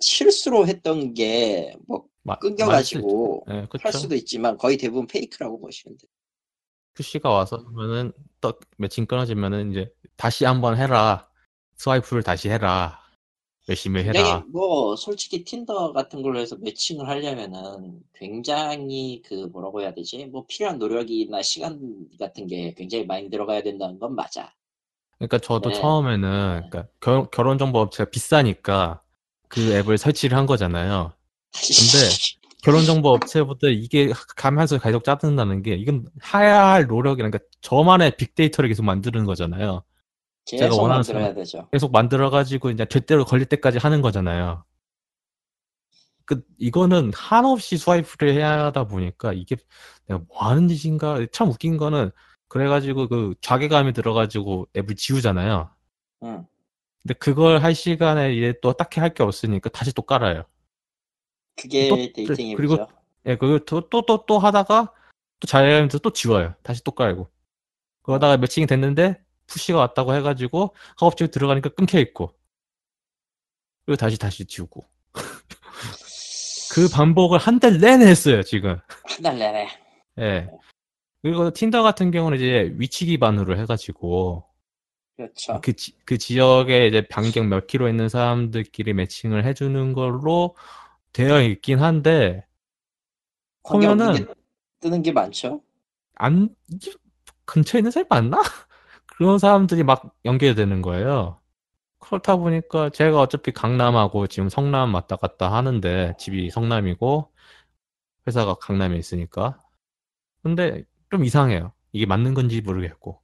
[0.00, 3.92] 실수로 했던 게뭐 마- 끊겨가지고 네, 할.
[3.92, 6.10] 수도 있지만 거의 대부분 페이크라고 보시면 돼요
[6.96, 11.28] 푸시가 와서 하면은 또 매칭 끊어지면은 이제 다시 한번 해라.
[11.76, 12.98] 스와이프를 다시 해라.
[13.68, 14.44] 열심히 해라.
[14.48, 20.78] 뭐 솔직히 틴더 같은 걸로 해서 매칭을 하려면은 굉장히 그 뭐라고 해야 되지 뭐 필요한
[20.78, 24.54] 노력이나 시간 같은 게 굉장히 많이 들어가야 된다는 건 맞아
[25.18, 25.74] 그러니까 저도 네.
[25.74, 29.02] 처음에는 그러니까 결, 결혼 정보 업체가 비싸니까
[29.48, 31.12] 그 앱을 설치를 한 거잖아요.
[32.66, 38.84] 결혼정보 업체보다 이게 가면서 계속 짜증나는 게 이건 해야 할 노력이란 그러니까 저만의 빅데이터를 계속
[38.84, 39.84] 만드는 거잖아요.
[40.44, 44.64] 제가 원하는 만들어야 되죠 계속 만들어가지고 이제 절대로 걸릴 때까지 하는 거잖아요.
[46.24, 49.56] 그 이거는 한없이 스와이프를 해야 하다 보니까 이게
[50.08, 52.10] 내가 뭐 하는 짓인가 참 웃긴 거는
[52.48, 55.70] 그래가지고 그 자괴감이 들어가지고 앱을 지우잖아요.
[56.24, 56.46] 응.
[57.02, 60.44] 근데 그걸 할 시간에 이제 또 딱히 할 게 없으니까 다시 또 깔아요.
[61.56, 62.88] 그게 또- 데이팅 그리고 앱이죠
[63.26, 64.92] 예, 그거 또또 또 또 하다가
[65.40, 66.54] 또 들어서 또 지워요.
[66.62, 67.28] 다시 또 깔고.
[68.02, 72.32] 그러다가 매칭이 됐는데 푸시가 왔다고 해가지고 허업체 들어가니까 끊겨 있고.
[73.84, 74.84] 그리고 다시 다시 지우고.
[76.72, 78.78] 그 반복을 한 달 내내 했어요, 지금.
[79.04, 79.68] 한 달 내내
[80.20, 80.48] 예.
[81.22, 84.44] 그리고 틴더 같은 경우는 이제 위치 기반으로 해가지고
[85.16, 90.54] 그렇죠 그, 지, 그 지역에 이제 반경 몇 킬로 있는 사람들끼리 매칭을 해주는 걸로
[91.16, 92.46] 되어 있긴 한데
[93.66, 94.26] 보면은 게
[94.80, 95.62] 뜨는 게 많죠
[96.14, 96.54] 안
[97.46, 98.38] 근처에 있는 사람이 맞나?
[99.06, 101.40] 그런 사람들이 막 연결되는 거예요.
[102.00, 107.32] 그렇다 보니까 제가 어차피 강남하고 지금 성남 왔다 갔다 하는데 집이 성남이고
[108.26, 109.58] 회사가 강남에 있으니까
[110.42, 111.72] 근데 좀 이상해요.
[111.92, 113.22] 이게 맞는 건지 모르겠고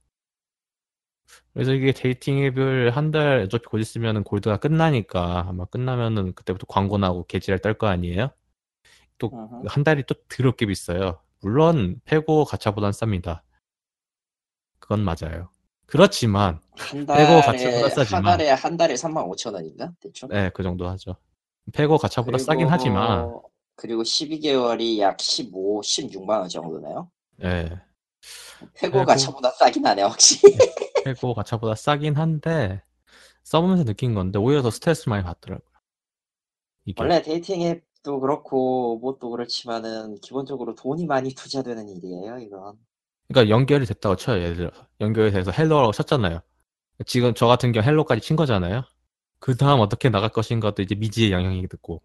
[1.54, 6.98] 그래서 이게 데이팅 앱을 한 달 어차피 곧 있으면 골드가 끝나니까 아마 끝나면은 그때부터 광고
[6.98, 8.30] 나고 개지랄 떨 거 아니에요?
[9.18, 9.30] 또.
[9.66, 11.20] 한 달이 또 더럽게 비싸요.
[11.40, 13.42] 물론 패고 가차보단 쌉니다.
[14.78, 15.50] 그건 맞아요.
[15.86, 18.22] 그렇지만 한 빼고 가치보다 달에 한 싸지만.
[18.24, 20.28] 달에 한 달에 3만 5천 원인가 대충.
[20.30, 21.16] 네, 그 정도 하죠.
[21.72, 23.30] 패고 가차보다 싸긴 하지만
[23.76, 27.10] 그리고 12개월이 약 15, 16만 원 정도네요.
[27.44, 27.70] 예.
[28.74, 30.56] 패고 패고- 가차보다 싸긴 하네 확실히.
[31.04, 32.82] 패고 가차보다 싸긴 한데
[33.42, 35.66] 써보면서 느낀 건데 오히려 더 스트레스를 많이 받더라고요.
[36.84, 42.78] 이게 원래 데이팅 앱도 그렇고 뭣도 그렇지만은 기본적으로 돈이 많이 투자되는 일이에요 이건.
[43.28, 44.42] 그러니까 연결이 됐다고 쳐요.
[44.42, 46.40] 예를 들어 연결이 돼서 hello라고 쳤잖아요.
[47.06, 48.82] 지금 저 같은 경우 hello까지 친 거잖아요.
[49.38, 52.00] 그 다음 어떻게 나갈 것인가도 이제 미지의 영역이거든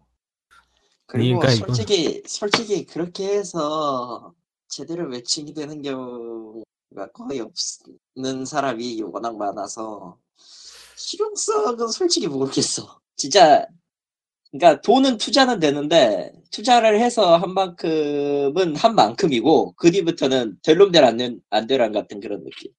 [1.06, 4.34] 그리고 그러니까 이건- 솔직히 솔직히 그렇게 해서
[4.68, 6.62] 제대로 매칭이 되는 경우
[6.94, 10.18] 가 거의 없는 사람이 워낙 많아서
[10.96, 13.00] 실용성은 솔직히 모르겠어.
[13.16, 13.66] 진짜
[14.50, 21.92] 그러니까 돈은 투자는 되는데 투자를 해서 한 만큼은 한 만큼이고 그 뒤부터는 될놈될 안된 안되란
[21.92, 22.72] 같은 그런 느낌.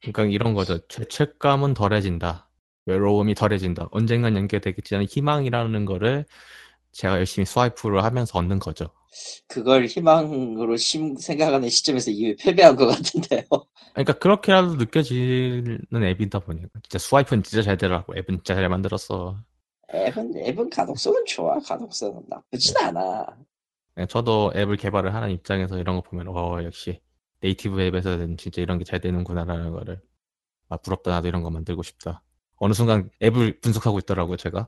[0.00, 0.78] 그러니까 이런 거죠.
[0.88, 2.50] 죄책감은 덜해진다.
[2.86, 3.88] 외로움이 덜해진다.
[3.92, 6.26] 언젠간 연결되겠지라는 희망이라는 거를
[6.90, 8.90] 제가 열심히 스와이프를 하면서 얻는 거죠.
[9.46, 13.42] 그걸 희망으로 심- 생각하는 시점에서 이미 패배한 것 같은데요.
[13.92, 18.14] 그러니까 그렇게라도 느껴지는 앱이다 보니까 진짜 스와이프는 진짜 잘 되더라고.
[18.16, 19.36] 앱은 진짜 잘 만들었어.
[19.94, 21.58] 앱은 앱은 가독성은 좋아.
[21.58, 23.26] 가독성은 나쁘진 않아.
[23.96, 27.00] 네, 저도 앱을 개발을 하는 입장에서 이런 거 보면 어 역시
[27.40, 30.00] 네이티브 앱에서는 진짜 이런 게 잘 되는구나라는 거를
[30.70, 32.22] 아 부럽다 나도 이런 거 만들고 싶다.
[32.56, 34.66] 어느 순간 앱을 분석하고 있더라고요 제가.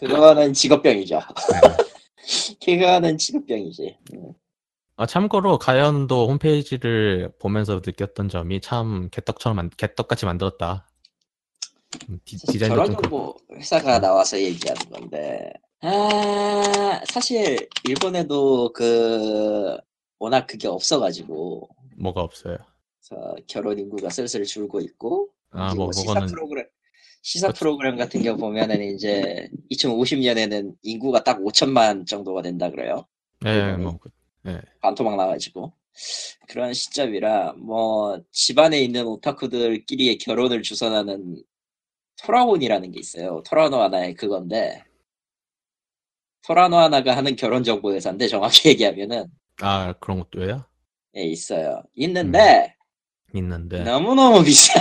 [0.00, 1.16] 그거는 직업병이죠.
[1.18, 1.85] 네.
[2.64, 3.98] 그거는 직업병이지.
[4.14, 4.32] 음.
[4.96, 10.88] 아 참고로 가연도 홈페이지를 보면서 느꼈던 점이 참 개떡처럼 만, 개떡같이 만들었다.
[12.08, 13.10] 음, 디, 디자인도 좀.
[13.10, 19.76] 뭐 회사가 나와서 얘기하는 건데 아 사실 일본에도 그
[20.18, 22.56] 워낙 그게 없어가지고 뭐가 없어요.
[23.06, 26.66] 그래서 결혼 인구가 슬슬 줄고 있고 아, 그리고 뭐, 시사 그거는- 프로그램
[27.26, 27.58] 시사 그치.
[27.58, 33.04] 프로그램 같은 경우 보면은 이제 2050년에는 인구가 딱 5천만 정도가 된다 그래요.
[33.44, 33.72] 예?
[33.72, 34.10] 뭐 그-
[34.80, 35.72] 반토막 나가지고
[36.48, 41.42] 그런 시점이라 뭐 집안에 있는 오타쿠들끼리의 결혼을 주선하는
[42.22, 43.42] 토라온이라는 게 있어요.
[43.44, 44.84] 토라노 하나의 그건데
[46.46, 49.26] 토라노 하나가 하는 결혼 정보 회사인데 정확히 얘기하면은
[49.62, 50.64] 아 그런 것도 해요?
[51.16, 51.82] 예, 있어요.
[51.96, 52.76] 있는데
[53.34, 54.78] 있는데 너무 너무 비싸.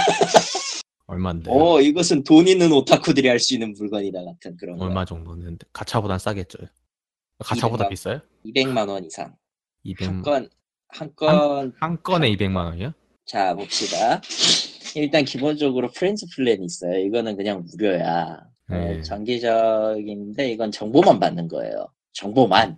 [1.07, 1.51] 얼마인데?
[1.51, 4.85] 오 이것은 돈 있는 오타쿠들이 할 수 있는 물건이다 같은 그런 거.
[4.85, 6.57] 얼마 정도는 가차보단 싸겠죠.
[7.39, 7.89] 가차보다 200만.
[7.89, 8.21] 비싸요?
[8.45, 9.35] 200만 원 이상.
[9.83, 10.49] 200, 한 건
[10.87, 12.93] 한 건한 건에 200만 원이요?
[13.25, 14.21] 자 봅시다.
[14.95, 16.97] 일단 기본적으로 friends plan이 있어요.
[17.05, 18.39] 이거는 그냥 무료야.
[18.69, 19.01] 어, 네.
[19.03, 21.87] 정기적인데 이건 정보만 받는 거예요.
[22.13, 22.77] 정보만,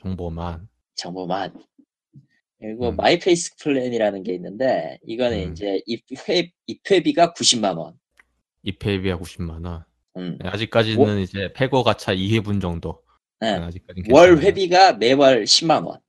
[0.00, 0.68] 정보만.
[0.94, 1.52] 정보만.
[2.58, 2.96] 그리고 음.
[2.96, 5.52] 마이페이스 플랜이라는 게 있는데 이거는 음.
[5.52, 7.94] 이제 입회 입회비가 90만 원.
[8.62, 9.84] 입회비가 90만 원.
[10.16, 10.38] 음.
[10.40, 13.02] 네, 아직까지는 이제 패고 가차 2회분 정도.
[13.40, 13.58] 네.
[13.58, 14.38] 네, 아직까지는 월.
[14.38, 16.00] 회비가 매월 10만 원.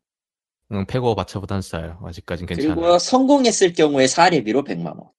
[0.72, 2.00] 응, 패고 가차보단 싸요.
[2.04, 2.76] 아직까지는 괜찮아요.
[2.76, 5.10] 그리고 성공했을 경우에 사례비로 100만 원.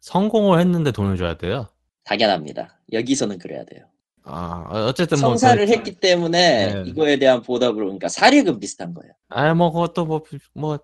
[0.00, 1.68] 성공을 했는데 돈을 줘야 돼요.
[2.04, 2.80] 당연합니다.
[2.92, 3.84] 여기서는 그래야 돼요.
[4.30, 6.90] 아, 어쨌든 뭐 성사를 그- 했기 때문에 네.
[6.90, 9.12] 이거에 대한 보답으로 그러니까 사례금 비슷한 거예요.
[9.28, 10.22] 아, 뭐 그것도 뭐,
[10.54, 10.78] 뭐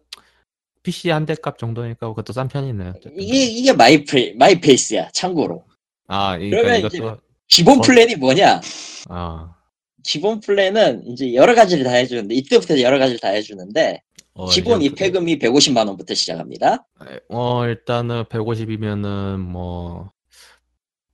[0.82, 2.90] PC 한 대 값 정도니까 그것도 싼 편이네요.
[2.96, 3.20] 어쨌든.
[3.20, 5.08] 이게 이게 마이 페 마이 페이스야.
[5.12, 5.64] 참고로.
[6.08, 7.80] 아, 그러니까 그러면 이것도 기본 어.
[7.82, 8.60] 플랜이 뭐냐?
[9.08, 9.54] 아,
[10.02, 14.02] 기본 플랜은 이제 여러 가지를 다 해주는데 이때부터 여러 가지를 다 해주는데
[14.34, 16.86] 어, 기본 입회금이 150만 원부터 시작합니다.
[17.30, 20.10] 어, 일단은 150이면은 뭐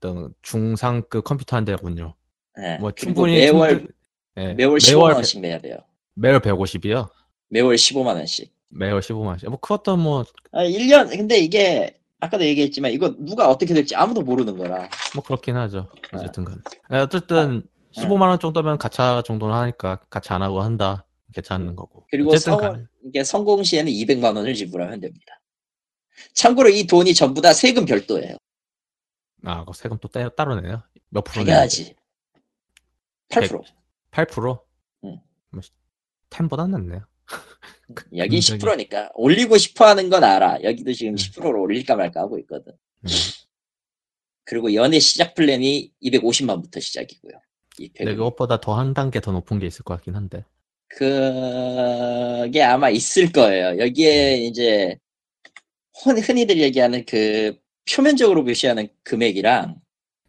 [0.03, 2.15] 일단 중상급 컴퓨터 한 대군요.
[2.57, 2.79] 네.
[2.79, 3.93] 뭐 충분히 매월 충분-
[4.39, 5.77] 예, 매월 15만 원씩 내야 돼요.
[6.15, 7.09] 매월 150이요.
[7.49, 8.53] 매월 15만 원씩.
[8.69, 9.49] 매월 15만 원씩.
[9.49, 14.57] 뭐 그것도 뭐뭐 아, 1년 근데 이게 아까도 얘기했지만 이거 누가 어떻게 될지 아무도 모르는
[14.57, 14.89] 거라.
[15.15, 15.89] 뭐 그렇긴 하죠.
[16.13, 16.19] 아.
[16.19, 16.63] 어쨌든 간.
[16.93, 21.07] 예, 어쨌든 15만 원 정도면 가차 정도는 하니까 가차 안 하고 한다.
[21.35, 22.07] 괜찮은 거고.
[22.11, 22.89] 그리고 성, 간.
[23.05, 25.41] 이게 성공 시에는 200만 원을 지불하면 됩니다.
[26.35, 28.37] 참고로 이 돈이 전부 다 세금 별도예요.
[29.45, 30.83] 아, 그 세금 또 따, 따로 내요?
[31.09, 31.45] 몇 프로?
[31.45, 31.95] 당연하지.
[33.31, 33.63] 8%.
[34.11, 34.61] 8%?
[35.05, 35.21] 응.
[35.51, 35.61] 뭐
[36.31, 37.07] 10보다 낫네요.
[38.17, 40.63] 여긴 굉장히- 10%니까 올리고 싶어 하는 건 알아.
[40.63, 41.23] 여기도 지금 네.
[41.23, 42.73] 10%로 올릴까 말까 하고 있거든.
[43.01, 43.11] 네.
[44.45, 47.33] 그리고 연애 시작 플랜이 250만부터 시작이고요.
[47.79, 48.15] 이 근데.
[48.15, 50.45] 그것보다 더 한 단계 더 높은 게 있을 것 같긴 한데.
[50.89, 53.79] 그게 아마 있을 거예요.
[53.79, 54.97] 여기에 이제
[56.03, 57.57] 흔- 흔히들 얘기하는 그
[57.93, 59.80] 표면적으로 표시하는 금액이랑 이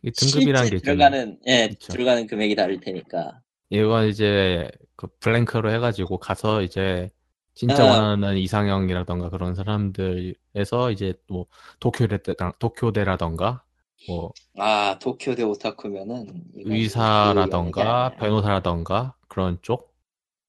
[0.03, 0.81] 등급이라는 실제 게.
[0.83, 1.93] 들어가는 예 그쵸.
[1.93, 3.41] 들어가는 금액이 다를 테니까.
[3.69, 7.09] 이건 이제 그 블랭크로 해가지고 가서 이제
[7.53, 7.91] 진짜 아.
[7.91, 11.45] 원하는 이상형이라던가 그런 사람들에서 이제 뭐
[11.79, 12.19] 도쿄대
[12.59, 13.63] 도쿄대라던가
[14.07, 16.27] 뭐 아 도쿄대 오타쿠면은
[16.65, 19.93] 의사라던가 그 변호사라던가 그런 쪽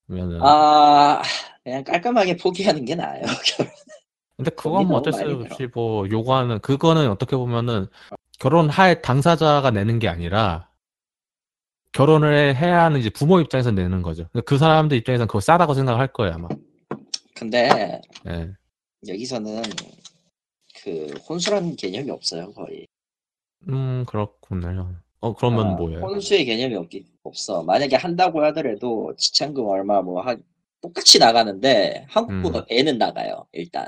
[0.06, 1.22] 그러면은 아
[1.62, 3.22] 그냥 깔끔하게 포기하는 게 나아요.
[4.36, 7.86] 근데 그건 뭐 어쩔 수 없이 뭐 요구하는 그거는 어떻게 보면은
[8.42, 10.68] 결혼할 당사자가 내는 게 아니라
[11.92, 14.28] 결혼을 해야 하는 이제 부모 입장에서 내는 거죠.
[14.44, 16.48] 그 사람들 입장에서는 그거 싸다고 생각할 거예요 아마.
[17.36, 18.50] 근데 예.
[19.06, 19.62] 여기서는
[20.82, 22.88] 그 혼수라는 개념이 없어요 거의.
[23.68, 24.96] 음 그렇군요.
[25.20, 26.00] 어 그러면 아, 뭐예요?
[26.00, 27.62] 혼수의 개념이 없기 없어.
[27.62, 30.36] 만약에 한다고 하더라도 지참금 얼마 뭐 하,
[30.80, 32.64] 똑같이 나가는데 한국보다 음.
[32.68, 33.46] 배는 나가요.
[33.52, 33.86] 일단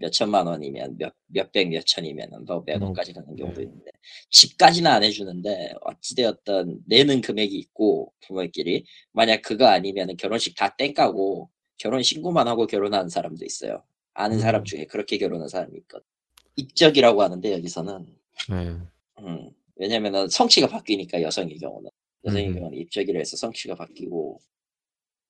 [0.00, 3.66] 몇 천만 원이면 몇 몇백 몇 천이면은 더 백억까지 가는 경우도 네.
[3.66, 3.90] 있는데
[4.30, 12.02] 집까지는 안 해주는데 어찌되었던 내는 금액이 있고 부모끼리 만약 그거 아니면은 결혼식 다 땡까고 결혼
[12.02, 13.84] 신고만 하고 결혼하는 사람도 있어요.
[14.14, 14.40] 아는 음.
[14.40, 16.04] 사람 중에 그렇게 결혼한 사람이 있거든.
[16.56, 18.06] 입적이라고 하는데 여기서는
[18.48, 18.76] 네.
[19.18, 21.90] 음, 왜냐면은 성취가 바뀌니까 여성의 경우는
[22.24, 22.54] 여성의 음.
[22.54, 24.40] 경우는 입적이라 해서 성취가 바뀌고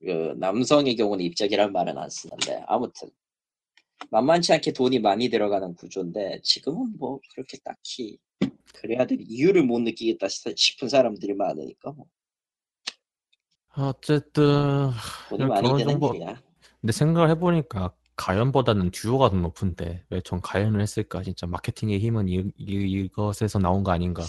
[0.00, 3.10] 그 남성의 경우는 입적이란 말은 안 쓰는데 아무튼
[4.10, 8.18] 만만치 않게 돈이 많이 들어가는 구조인데 지금은 뭐 그렇게 딱히
[8.74, 12.06] 그래야 될 이유를 못 느끼겠다 싶- 싶은 사람들이 많으니까 뭐
[13.76, 14.90] 어쨌든
[15.28, 16.40] 돈이 야, 많이 드는 정보- 일이야.
[16.80, 21.22] 근데 생각을 해보니까 가연보다는 듀오가 더 높은데 왜 전 가연을 했을까?
[21.22, 22.64] 진짜 마케팅의 힘은 이, 이,
[23.04, 24.22] 이것에서 나온 거 아닌가?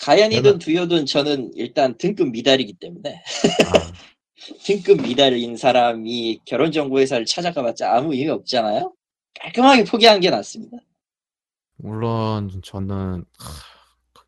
[0.00, 3.22] 가연이든 두요든 저는 일단 등급 미달이기 때문에
[3.66, 3.92] 아,
[4.64, 8.94] 등급 미달인 사람이 결혼정보회사를 찾아가봤자 아무 의미 없잖아요.
[9.40, 10.78] 깔끔하게 포기하는 게 낫습니다.
[11.76, 14.22] 물론 저는 하,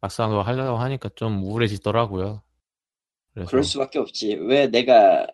[0.00, 2.42] 막상 그거 하려고 하니까 좀 우울해지더라고요.
[3.34, 4.34] 그래서 그럴 수밖에 없지.
[4.34, 5.26] 왜 내가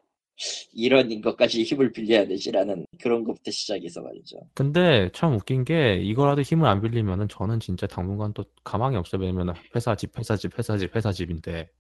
[0.73, 4.39] 이런 것까지 힘을 빌려야 되지라는 그런 것부터 시작해서 말이죠.
[4.55, 9.23] 근데 참 웃긴 게 이거라도 힘을 안 빌리면은 저는 진짜 당분간 또 가망이 없어요.
[9.23, 11.71] 왜냐면 회사 집, 회사 집, 회사 집, 회사 집인데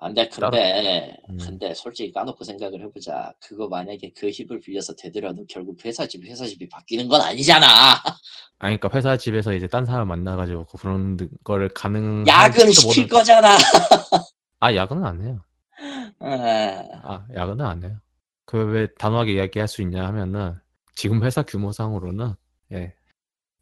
[0.00, 1.38] 안돼 근데 음.
[1.38, 3.32] 근데 솔직히 까놓고 생각을 해보자.
[3.40, 7.66] 그거 만약에 그 힘을 빌려서 되더라도 결국 회사 집 회사 집이 바뀌는 건 아니잖아.
[8.60, 13.56] 아니 그러니까 회사 집에서 이제 딴 사람 만나가지고 그런 거를 가능 야근 시킬 거잖아.
[14.60, 15.40] 아 야근은 안 해요.
[16.20, 17.98] 아, 아 야근은 안 해요.
[18.44, 20.54] 그 왜 단호하게 이야기할 수 있냐 하면은
[20.94, 22.32] 지금 회사 규모상으로는
[22.72, 22.94] 예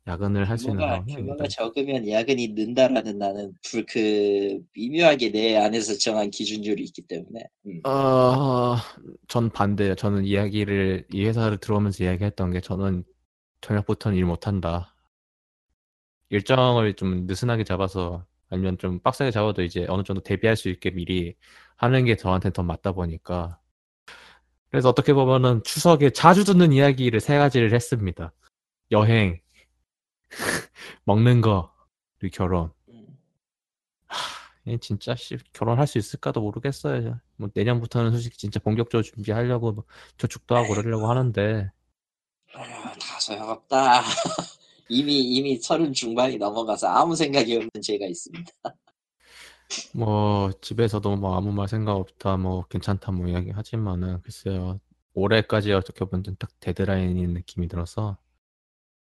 [0.07, 1.05] 야근을 할 수 있는 규모가.
[1.05, 7.45] 규모가 적으면 야근이 는다라는 나는 불 그 미묘하게 내 안에서 정한 기준율이 있기 때문에.
[7.67, 7.81] 음.
[7.85, 8.77] 어,
[9.29, 9.95] 전 반대예요.
[9.97, 13.05] 저는 이야기를 이 회사를 들어오면서 이야기했던 게 저는
[13.63, 14.95] 저녁부터는 일 못한다.
[16.31, 21.35] 일정을 좀 느슨하게 잡아서 아니면 좀 빡세게 잡아도 이제 어느 정도 대비할 수 있게 미리
[21.77, 23.59] 하는 게 저한테 더 맞다 보니까
[24.71, 28.33] 그래서 어떻게 보면은 추석에 자주 듣는 이야기를 세 가지를 했습니다.
[28.93, 29.41] 여행,
[31.05, 31.73] 먹는 거,
[32.19, 32.73] 그리고 결혼.
[32.89, 33.19] 음.
[34.69, 37.21] 예, 진짜 씨, 결혼할 수 있을까도 모르겠어요.
[37.37, 39.85] 뭐 내년부터는 솔직히 진짜 본격적으로 준비하려고 뭐
[40.19, 41.71] 저축도 하고 그러려고 하는데
[42.55, 44.03] 아휴, 다 소용없다.
[44.89, 48.51] 이미 이미 서른 중반이 넘어가서 아무 생각이 없는 제가 있습니다.
[49.95, 54.81] 뭐 집에서도 뭐 아무 말 생각 없다 뭐 괜찮다 뭐 이야기 하지만은 글쎄요
[55.15, 58.17] 올해까지 어떻게 보면 딱 데드라인인 느낌이 들어서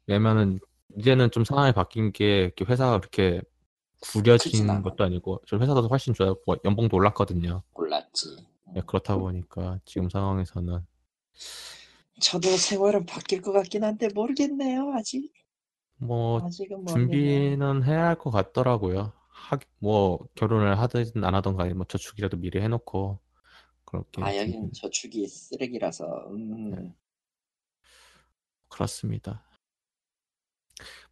[0.07, 0.59] 왜냐면은
[0.97, 3.43] 이제는 좀 상황이 바뀐 게 이렇게 회사가 그렇게
[4.01, 4.83] 구려진.
[4.83, 8.37] 것도 아니고 저 회사도 훨씬 좋아요 뭐 연봉도 올랐거든요 몰랐지.
[8.77, 10.87] 예, 그렇다 보니까 지금 상황에서는
[12.21, 15.33] 저도 세월은 바뀔 것 같긴 한데 모르겠네요 아직.
[15.97, 16.95] 뭐 아직은 모르겠네요.
[16.95, 19.13] 준비는 해야 할 것 같더라고요.
[19.31, 23.21] 하, 뭐 결혼을 하든 안 하든 간에 뭐 저축이라도 미리 해놓고
[23.85, 26.05] 그렇게 아좀 여긴 저축이 쓰레기라서.
[26.31, 26.71] 음.
[26.71, 26.95] 네.
[28.69, 29.43] 그렇습니다.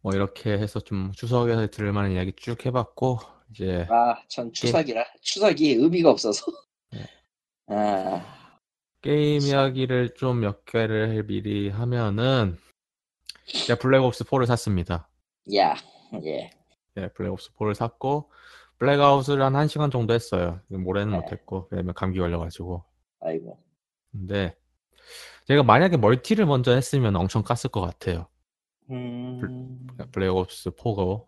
[0.01, 3.19] 뭐 이렇게 해서 좀 추석에 들을 만한 이야기 쭉 해봤고
[3.51, 6.45] 이제 아 전 추석이라 추석이 의미가 없어서.
[6.91, 7.05] 네.
[7.67, 8.59] 아
[9.01, 12.57] 게임 이야기를 좀 몇 개를 미리 하면은
[13.45, 15.09] 제가 블랙옵스 4를 샀습니다.
[15.55, 15.75] 야,
[16.25, 16.49] 예.
[16.95, 18.31] 네, 블랙옵스 4를 샀고
[18.79, 20.59] 블랙아웃을 한 1시간 정도 했어요.
[20.69, 21.19] 오래는 네.
[21.19, 22.83] 못했고 왜냐면 감기 걸려가지고
[23.21, 23.57] 아이고.
[24.11, 24.55] 근데
[25.47, 28.27] 제가 만약에 멀티를 먼저 했으면 엄청 깠을 것 같아요.
[28.89, 31.27] 음, 블랙옵스 4고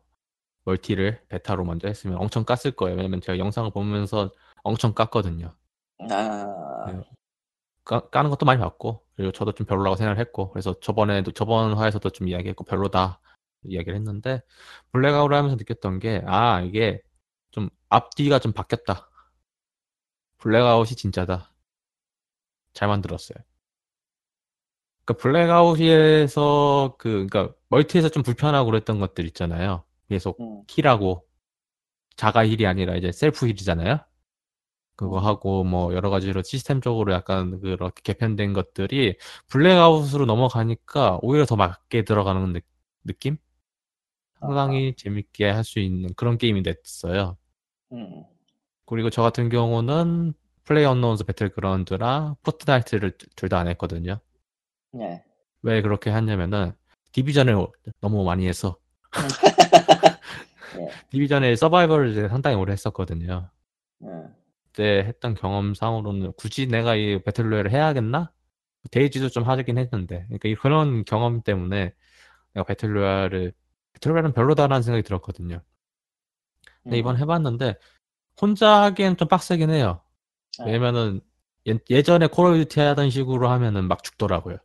[0.65, 2.97] 멀티를 베타로 먼저 했으면 엄청 깠을 거예요.
[2.97, 4.31] 왜냐면 제가 영상을 보면서
[4.63, 5.55] 엄청 깠거든요.
[6.09, 7.01] 아, 네.
[7.83, 12.07] 까, 까는 것도 많이 봤고 그리고 저도 좀 별로라고 생각을 했고 그래서 저번에도 저번 화에서도
[12.11, 13.19] 좀 이야기했고 별로다
[13.63, 14.41] 이야기를 했는데
[14.91, 17.01] 블랙아웃을 하면서 느꼈던 게 아 이게
[17.51, 19.09] 좀 앞뒤가 좀 바뀌었다.
[20.37, 21.53] 블랙아웃이 진짜다.
[22.73, 23.37] 잘 만들었어요.
[25.09, 29.83] 그러니까 블랙아웃에서 그 그러니까 멀티에서 좀 불편하고 그랬던 것들 있잖아요.
[30.09, 31.25] 계속 음, heal하고
[32.17, 33.99] 자가 heal이 아니라 이제 self heal이잖아요.
[34.95, 35.25] 그거 음.
[35.25, 39.17] 하고 뭐 여러 가지로 시스템적으로 약간 그렇게 개편된 것들이
[39.49, 42.59] 블랙아웃으로 넘어가니까 오히려 더 맞게 들어가는 느,
[43.05, 43.37] 느낌?
[44.41, 47.37] 상당히 재밌게 할 수 있는 그런 게임이 됐어요.
[47.91, 48.25] 음,
[48.85, 50.33] 그리고 저 같은 경우는
[50.65, 54.19] PlayerUnknown's Battlegrounds랑 Fortnite를 둘 다 안 했거든요.
[54.91, 55.23] 네.
[55.61, 56.73] 왜 그렇게 했냐면은
[57.11, 57.55] Division을
[58.01, 58.77] 너무 많이 해서
[60.75, 60.89] 네.
[61.11, 63.49] Division의 서바이벌을 이제 상당히 오래 했었거든요.
[64.03, 64.35] 음,
[64.67, 68.31] 그때 했던 경험상으로는 굳이 내가 이 battle royale을 해야겠나?
[68.91, 71.93] DayZ도 좀 하긴 했는데 그러니까 이- 그런 경험 때문에
[72.53, 73.53] 내가 배틀로얄을
[73.93, 75.61] 배틀로얄은 별로다라는 생각이 들었거든요.
[76.83, 77.21] 근데 이번 음.
[77.21, 77.75] 해봤는데
[78.39, 80.01] 혼자 하기엔 좀 빡세긴 해요.
[80.59, 81.19] 아, 왜냐면은
[81.89, 84.57] 예, 전에 Call of Duty 하던 식으로 하면은 막 죽더라고요.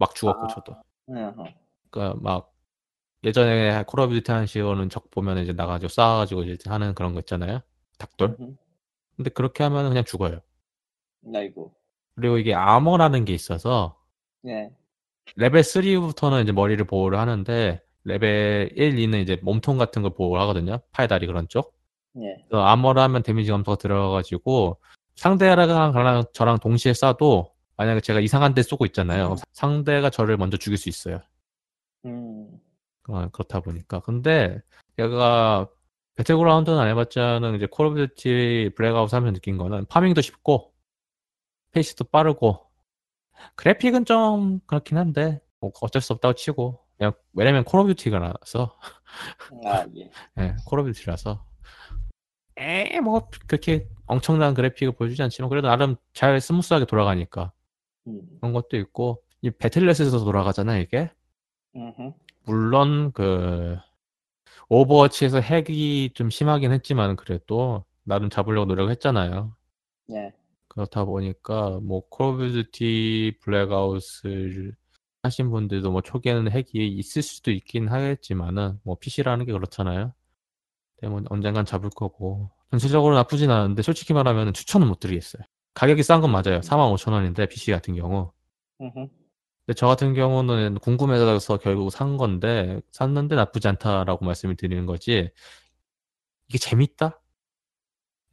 [0.00, 0.48] 막 죽었고 아.
[0.48, 0.76] 저도.
[1.10, 1.32] 음,
[1.90, 2.52] 그러니까 막
[3.22, 7.20] 예전에 Call of Duty 하는 식으로는 적 보면 이제 나가지고 싸워가지고 이제 하는 그런 거
[7.20, 7.60] 있잖아요.
[7.98, 8.36] 닥돌.
[8.40, 8.56] 음,
[9.16, 10.40] 근데 그렇게 하면 그냥 죽어요.
[11.34, 11.74] 아이고.
[12.14, 13.98] 그리고 이게 armor라는 게 있어서
[14.42, 14.70] 네.
[15.36, 20.80] 레벨 3부터는 이제 머리를 보호를 하는데 레벨 1, 2는 이제 몸통 같은 걸 보호를 하거든요.
[20.92, 21.74] 팔 다리 그런 쪽.
[22.12, 22.36] 네.
[22.50, 24.80] armor를 하면 데미지 감소가 들어가가지고
[25.16, 29.36] 상대랑 저랑 동시에 쏴도 만약에 제가 이상한 데 쏘고 있잖아요.
[29.52, 31.22] 상대가 저를 먼저 죽일 수 있어요.
[32.04, 32.46] 음,
[33.08, 34.00] 어, 그렇다 보니까.
[34.00, 34.60] 근데
[34.98, 35.66] 제가
[36.16, 40.74] Battlegrounds는 안 해봤지마는 이제 Call of Duty Blackout 하면 느낀 거는 farming도 쉽고
[41.70, 42.66] 페이스도 빠르고
[43.54, 48.76] 그래픽은 좀 그렇긴 한데 뭐 어쩔 수 없다고 치고 그냥 왜냐면 Call of Duty가라서
[49.64, 50.10] 아, 예.
[50.38, 51.46] 예, Call of Duty라서
[52.58, 57.59] 예 뭐 그렇게 엄청난 그래픽을 보여주지 않지만 그래도 나름 잘 스무스하게 돌아가니까 음,
[58.40, 61.10] 그런 것도 있고 이 Battle.net에서 돌아가잖아 이게
[61.76, 62.12] 음흠.
[62.44, 63.76] 물론 그
[64.68, 69.54] 오버워치에서 핵이 좀 심하긴 했지만 그래도 나름 잡으려고 노력했잖아요.
[70.08, 70.32] 네.
[70.68, 74.74] 그렇다 보니까 뭐 Call of Duty Blackout을
[75.22, 80.14] 하신 분들도 뭐 초기에는 핵이 있을 수도 있긴 하겠지만은 뭐 PC라는 게 그렇잖아요.
[81.00, 85.42] 때문에 언젠간 잡을 거고 전체적으로 나쁘진 않은데 솔직히 말하면 추천은 못 드리겠어요.
[85.74, 86.60] 가격이 싼 건 맞아요.
[86.60, 88.32] 45,000원인데 PC 같은 경우.
[88.80, 89.08] 음흠.
[89.66, 95.30] 근데 저 같은 경우는 궁금해서 결국 산 건데 샀는데 나쁘지 않다라고 말씀을 드리는 거지.
[96.48, 97.20] 이게 재밌다?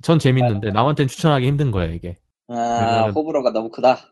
[0.01, 2.17] 전 재밌는데 남한테는 추천하기 힘든 거예요 이게.
[2.49, 4.11] 아, 호불호가 너무 크다.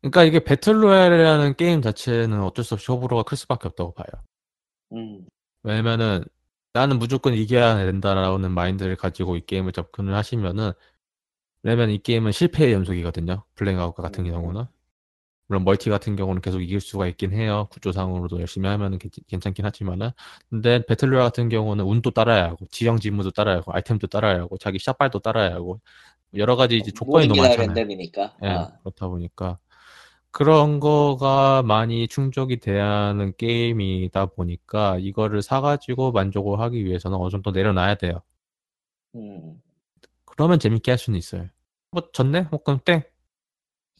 [0.00, 4.06] 그러니까 이게 배틀로얄이라는 게임 자체는 어쩔 수 없이 호불호가 클 수밖에 없다고 봐요.
[4.92, 5.26] 음,
[5.62, 6.24] 왜냐면은
[6.74, 10.72] 나는 무조건 이겨야 된다라는 마인드를 가지고 이 게임을 접근을 하시면은
[11.66, 13.42] 왜냐면 이 게임은 실패의 연속이거든요.
[13.56, 14.30] 블랙아웃 같은 음.
[14.30, 14.66] 경우는.
[15.48, 17.66] 물론 멀티 같은 경우는 계속 이길 수가 있긴 해요.
[17.72, 20.10] 구조상으로도 열심히 하면 괜찮긴 하지만은.
[20.48, 24.78] 근데 battle royale 같은 경우는 운도 따라야 하고, 지형지물도 따라야 하고, 아이템도 따라야 하고, 자기
[24.78, 25.80] 샷발도 따라야 하고,
[26.36, 27.74] 여러 가지 이제 조건이 모든 너무 많잖아요.
[27.74, 28.36] 랜덤이니까.
[28.44, 29.58] 예, 아, 그렇다 보니까.
[30.30, 37.50] 그런 거가 많이 충족이 돼야 하는 게임이다 보니까 이거를 사가지고 만족을 하기 위해서는 어느 정도
[37.50, 38.22] 내려놔야 돼요.
[39.16, 39.60] 음,
[40.24, 41.48] 그러면 재밌게 할 수는 있어요.
[41.96, 42.48] 뭐 졌네?
[42.50, 43.02] 뭐 그럼 땡.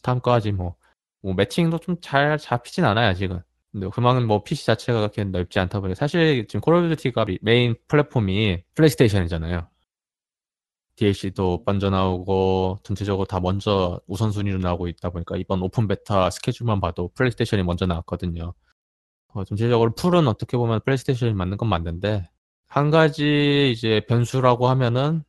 [0.03, 0.77] 다음 거 하지 뭐.
[1.23, 3.43] 뭐 매칭도 좀 잘 잡히진 않아요 아직은.
[3.73, 7.75] 근데 그만큼 뭐 PC 자체가 그렇게 넓지 않다 보니 사실 지금 Call of Duty가 메인
[7.89, 9.69] 플랫폼이 PlayStation이잖아요.
[10.97, 17.11] DLC도 먼저 나오고 전체적으로 다 먼저 우선순위로 나오고 있다 보니까 이번 open beta 스케줄만 봐도
[17.15, 18.55] PlayStation이 먼저 나왔거든요.
[19.29, 22.29] 어, 전체적으로 pool은 어떻게 보면 PlayStation이 맞는 건 맞는데
[22.69, 25.25] 한 가지 이제 변수라고 하면은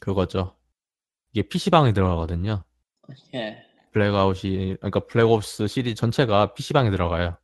[0.00, 0.55] 그거죠.
[1.36, 2.64] 이게 PC방에 들어가거든요.
[3.34, 3.62] 예.
[3.92, 7.36] Blackout이 그러니까 Black Ops 시리즈 전체가 PC방에 들어가요.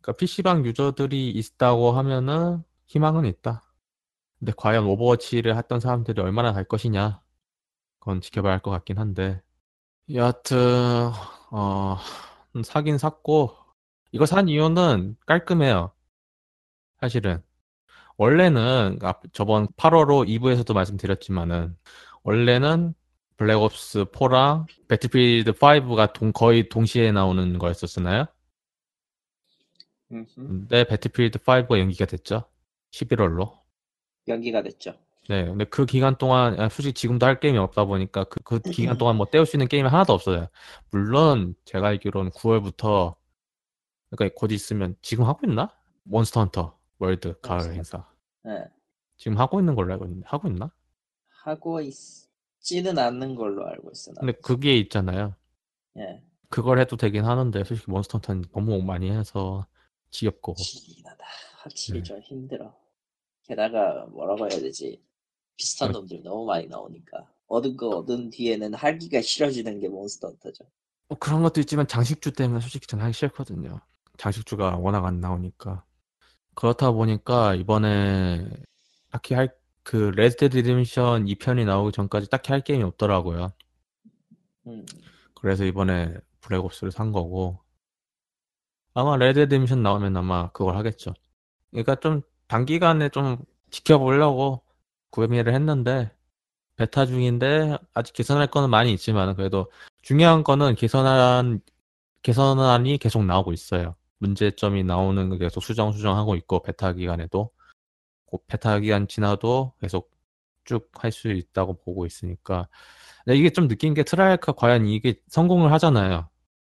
[0.00, 3.62] 그러니까 PC방 유저들이 있다고 하면은 희망은 있다.
[4.38, 7.20] 근데 과연 Overwatch를 했던 사람들이 얼마나 갈 것이냐?
[8.00, 9.42] 그건 지켜봐야 할 것 같긴 한데.
[10.14, 10.56] 여하튼
[11.50, 11.98] 어
[12.64, 13.54] 사긴 샀고
[14.12, 15.92] 이거 산 이유는 깔끔해요.
[17.02, 17.42] 사실은
[18.16, 21.76] 원래는 앞- 저번 8월호 2부에서도 말씀드렸지만은
[22.26, 22.92] 원래는
[23.36, 28.24] 블랙옵스 4랑 배틀필드 5가 동, 거의 동시에 나오는 거였었나요?
[30.08, 32.44] 근데 배틀필드 5가 연기가 됐죠.
[32.90, 33.60] 11월로.
[34.26, 34.94] 연기가 됐죠.
[35.28, 38.98] 네, 근데 그 기간 동안 아, 솔직히 지금도 할 게임이 없다 보니까 그, 그 기간
[38.98, 40.48] 동안 뭐 때울 수 있는 게임이 하나도 없어요.
[40.90, 43.14] 물론 제가 알기로는 9월부터
[44.10, 45.72] 그러니까 곧 있으면 지금 하고 있나?
[46.04, 47.72] Monster Hunter World 가을.
[47.74, 48.04] 행사
[48.46, 48.64] 예.
[49.16, 50.72] 지금 하고 있는 걸로 알고 있는데 하고 있나?
[51.46, 54.12] 하고 있지는 않는 걸로 알고 있어.
[54.12, 54.20] 나.
[54.20, 55.34] 근데 그게 있잖아요.
[55.96, 56.22] 예.
[56.48, 59.66] 그걸 해도 되긴 하는데 솔직히 Monster Hunter는 너무 많이 해서
[60.10, 61.24] 지겹고 지나다.
[61.58, 62.02] 확실히 네.
[62.02, 62.76] 좀 힘들어.
[63.44, 65.00] 게다가 뭐라고 해야 되지?
[65.56, 65.92] 비슷한 네.
[65.98, 70.64] 놈들이 너무 많이 나오니까 얻은 거 얻은 뒤에는 하기가 싫어지는 게 Monster Hunter죠.
[71.08, 73.80] 뭐 그런 것도 있지만 장식주 때문에 솔직히 저는 하기 싫거든요.
[74.18, 75.84] 장식주가 워낙 안 나오니까.
[76.54, 78.48] 그렇다 보니까 이번에
[79.10, 79.54] 딱히 할,
[79.86, 83.52] 그 Red Dead Redemption 2편이 나오기 전까지 딱히 할 게임이 없더라고요.
[84.66, 84.84] 음.
[85.36, 87.60] 그래서 이번에 Black Ops를 산 거고.
[88.94, 91.14] 아마 Red Dead Redemption 나오면 아마 그걸 하겠죠.
[91.70, 93.36] 그러니까 좀 단기간에 좀
[93.70, 94.64] 지켜보려고
[95.10, 96.10] 구매를 했는데
[96.74, 99.70] 베타 중인데 아직 개선할 거는 많이 있지만 그래도
[100.02, 101.60] 중요한 거는 개선한
[102.22, 103.94] 개선안이 계속 나오고 있어요.
[104.18, 107.52] 문제점이 나오는 거 계속 수정 수정하고 있고 베타 기간에도
[108.38, 110.10] 그 베타 기간 지나도 계속
[110.64, 112.68] 쭉 할 수 있다고 보고 있으니까
[113.24, 116.28] 근데 이게 좀 느낀 게 Treyarch가 과연 이게 성공을 하잖아요.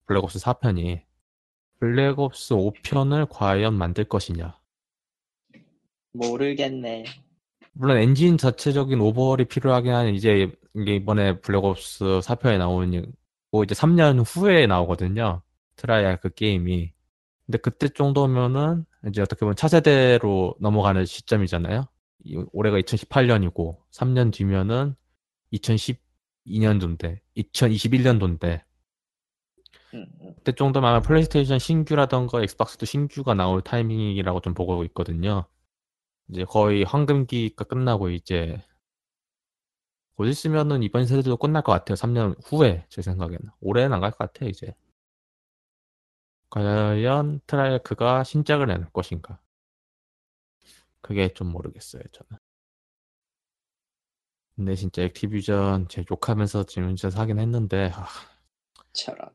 [0.07, 1.03] Black Ops 4편이
[1.79, 4.57] Black Ops 5편을 과연 만들 것이냐.
[6.13, 7.05] 모르겠네.
[7.73, 13.11] 물론 엔진 자체적인 오버홀이 필요하긴 하는 이제 이게 이번에 Black Ops 4편에 나오는
[13.51, 15.41] 뭐 이제 3년 후에 나오거든요.
[15.75, 16.93] Treyarch 그 게임이.
[17.47, 21.87] 근데 그때 정도면은 이제 어떻게 보면 차세대로 넘어가는 시점이잖아요.
[22.25, 24.95] 이- 올해가 2018년이고 3년 뒤면은
[25.53, 28.61] 2012년도인데 2021년도인데
[29.93, 30.33] 음, 음.
[30.35, 35.45] 그때 정도면 아마 플레이스테이션 신규라던가 Xbox도 신규가 나올 타이밍이라고 좀 보고 있거든요.
[36.29, 38.61] 이제 거의 황금기가 끝나고 이제
[40.15, 41.95] 곧 있으면은 이번 세대도 끝날 것 같아요.
[41.95, 44.49] 3년 후에 제 생각에는 올해는 안 갈 것 같아요.
[44.49, 44.73] 이제
[46.49, 49.39] 과연 트라이크가 신작을 내놓을 것인가?
[51.01, 52.03] 그게 좀 모르겠어요.
[52.11, 52.39] 저는.
[54.55, 58.07] 근데 진짜 액티비전 제 욕하면서 지금 진짜 사긴 했는데 아,
[58.93, 59.29] 저런.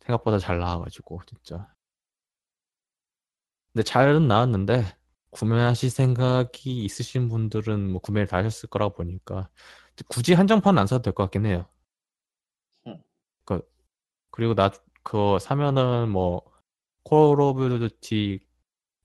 [0.00, 1.72] 생각보다 잘 나와가지고 진짜.
[3.72, 4.84] 근데 잘은 나왔는데
[5.30, 9.48] 구매하실 생각이 있으신 분들은 뭐 구매를 다 하셨을 거라고 보니까
[10.08, 11.68] 굳이 한정판은 안 사도 될 것 같긴 해요.
[12.86, 13.02] 음.
[13.44, 13.60] 그
[14.30, 14.70] 그리고 나
[15.10, 16.42] 그거 사면은 뭐
[17.04, 18.40] 콜 오브 듀티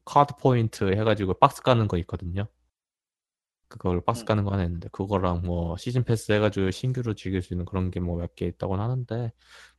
[0.05, 2.47] 카드 포인트 해가지고 박스 까는 거 있거든요.
[3.67, 4.25] 그걸 박스 음.
[4.25, 7.99] 까는 거 하나 있는데 그거랑 뭐 시즌 패스 해가지고 신규로 즐길 수 있는 그런 게
[7.99, 9.31] 뭐 몇 개 있다고는 하는데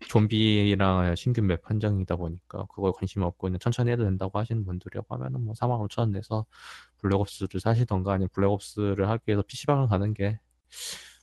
[0.09, 5.45] 좀비랑 신규 맵 한정이다 보니까 그거에 관심이 없고 그냥 천천히 해도 된다고 하시는 분들이라고 하면은
[5.45, 6.47] 뭐 4만 5천 원 내서
[6.99, 10.41] 블랙옵스를 사시던가 아니면 블랙옵스를 하기 위해서 PC방을 가는 게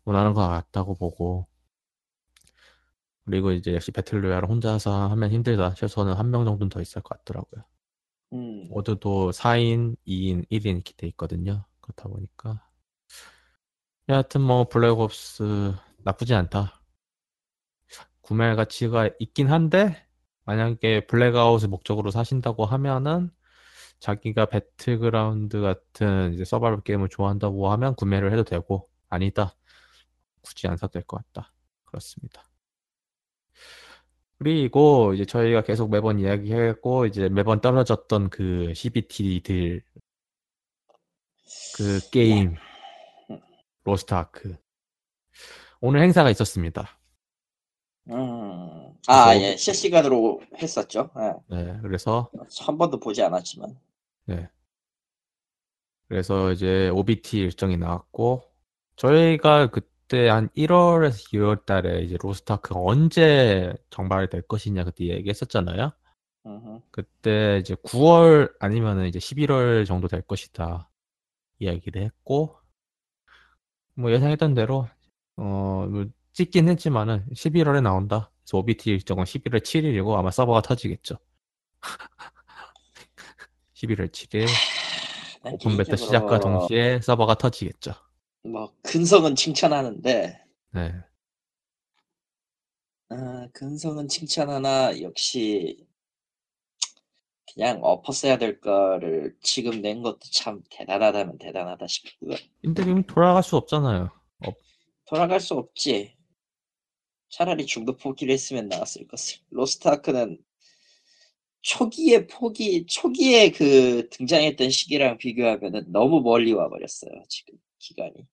[0.06, 1.48] 원하는 것 같다고 보고
[3.26, 7.64] 그리고 이제 역시 배틀로얄을 혼자서 하면 힘들다 최소한 한명 정도는 더 있을 것 같더라고요.
[8.34, 8.68] 음.
[8.70, 11.66] 모두도 4인, 2인, 1인 이렇게 돼 있거든요.
[11.82, 12.66] 그렇다 보니까
[14.10, 16.82] 여하튼 뭐 블랙옵스 나쁘지 않다.
[18.22, 20.06] 구매 가치가 있긴 한데
[20.46, 23.32] 만약에 블랙아웃을 목적으로 사신다고 하면은
[24.00, 29.56] 자기가 배틀그라운드 같은 이제 서바이벌 게임을 좋아한다고 하면 구매를 해도 되고 아니다.
[30.42, 31.54] 굳이 안 사도 될 것 같다.
[31.86, 32.44] 그렇습니다.
[34.40, 39.84] 그리고 이제 저희가 계속 매번 이야기했고 이제 매번 떨어졌던 그 CBT들
[41.76, 42.56] 그 게임
[43.84, 44.58] 로스트 아크
[45.82, 46.88] 오늘 행사가 있었습니다.
[48.10, 48.94] 음.
[49.08, 49.56] 아, 예.
[49.56, 51.10] 실시간으로 했었죠.
[51.52, 51.56] 예.
[51.56, 52.30] 네, 그래서
[52.62, 53.78] 한 번도 보지 않았지만.
[54.26, 54.50] 네.
[56.08, 58.44] 그래서 이제 OBT 일정이 나왔고
[58.96, 65.92] 저희가 그 때 한 1월에서 2월 달에 이제 로스트아크가 언제 정발이 될 것이냐 그때 얘기했었잖아요.
[66.92, 70.90] 그때 이제 9월 아니면은 이제 11월 정도 될 것이다
[71.60, 72.58] 이야기를 했고
[73.96, 74.88] 뭐 예상했던 대로
[75.38, 78.32] 어, 뭐 찍긴 했지만은 11월에 나온다.
[78.44, 81.18] 그래서 OBT 일정은 11월 7일이고 아마 서버가 터지겠죠.
[83.76, 84.48] 11월 7일
[85.44, 87.94] 난 오픈 베타 시작과 동시에 서버가 터지겠죠.
[88.44, 90.94] 뭐 근성은 칭찬하는데 네.
[93.10, 95.86] 아, 근성은 칭찬하나 역시
[97.54, 102.36] 그냥 엎었어야 될 거를 지금 낸 것도 참 대단하다면 대단하다 싶고요.
[102.62, 104.10] 근데 지금 돌아갈 수 없잖아요.
[104.46, 104.52] 어,
[105.06, 106.18] 돌아갈 수 없지.
[107.30, 109.40] 차라리 중도 포기를 했으면 나았을 것을.
[109.52, 110.40] 로스트 아크는
[111.62, 117.12] 초기의 포기, 초기에 그 등장했던 시기랑 비교하면은 너무 멀리 와버렸어요.
[117.30, 118.28] 지금 기간이.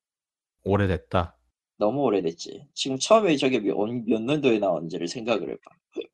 [0.65, 1.37] 오래됐다.
[1.79, 2.69] 너무 오래됐지.
[2.75, 3.75] 지금 처음에 저게 몇,
[4.07, 5.71] 몇 년도에 나온지를 생각을 해봐.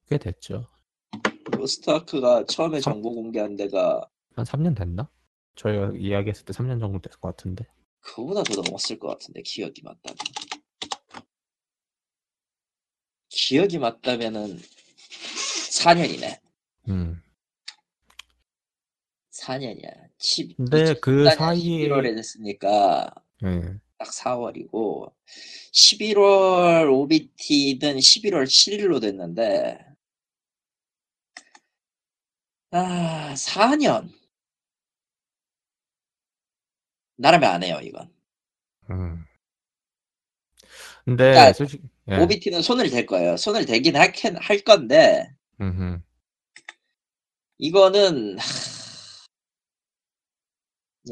[0.09, 0.69] 꽤 됐죠.
[1.53, 5.11] 로스트 아크가 처음에 삼- 정보 공개한 데가 한 3년 됐나?
[5.57, 7.65] 저희가 이야기했을 때 3년 정도 됐을 것 같은데.
[8.01, 10.17] 그거보다 더 넘었을 것 같은데 기억이 맞다면.
[13.29, 14.59] 기억이 맞다면은
[15.71, 16.39] 4년이네.
[16.89, 17.21] 음.
[19.33, 19.91] 4년이야.
[20.19, 23.13] 10, 근데 그 사이에 11월에 됐으니까
[23.45, 23.79] 예.
[23.99, 25.13] 딱 4월이고
[25.73, 29.79] 11월 OBT는 11월 7일로 됐는데
[32.71, 34.11] 아 4년
[37.17, 38.13] 나라면 안 해요 이건
[38.91, 39.25] 음.
[41.05, 42.17] 근데 그러니까 솔직히 예.
[42.19, 46.01] OBT는 손을 댈 거예요 손을 대긴 할, 캔- 할 건데 음흠.
[47.59, 48.76] 이거는 하...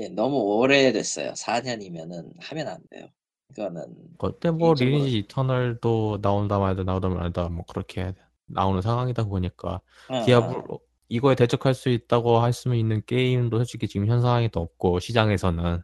[0.00, 1.32] 예, 너무 오래됐어요.
[1.32, 3.06] 4년이면은 하면 안 돼요.
[3.52, 3.82] 이거는
[4.18, 8.12] 그때 뭐 개인적으로- 리니지 이터널도 나온다 말다 나오다 말다 뭐 그렇게
[8.46, 9.80] 나오는 상황이다 보니까.
[10.08, 14.60] 어, 디아블로 이거에 대적할 수 있다고 할 수 있는 게임도 솔직히 지금 현 상황이 또
[14.60, 15.82] 없고 시장에서는.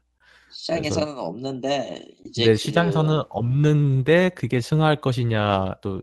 [0.52, 6.02] 시장에서는 없는데 이제 근데 그 시장에서는 없는데 그게 승화할 것이냐 또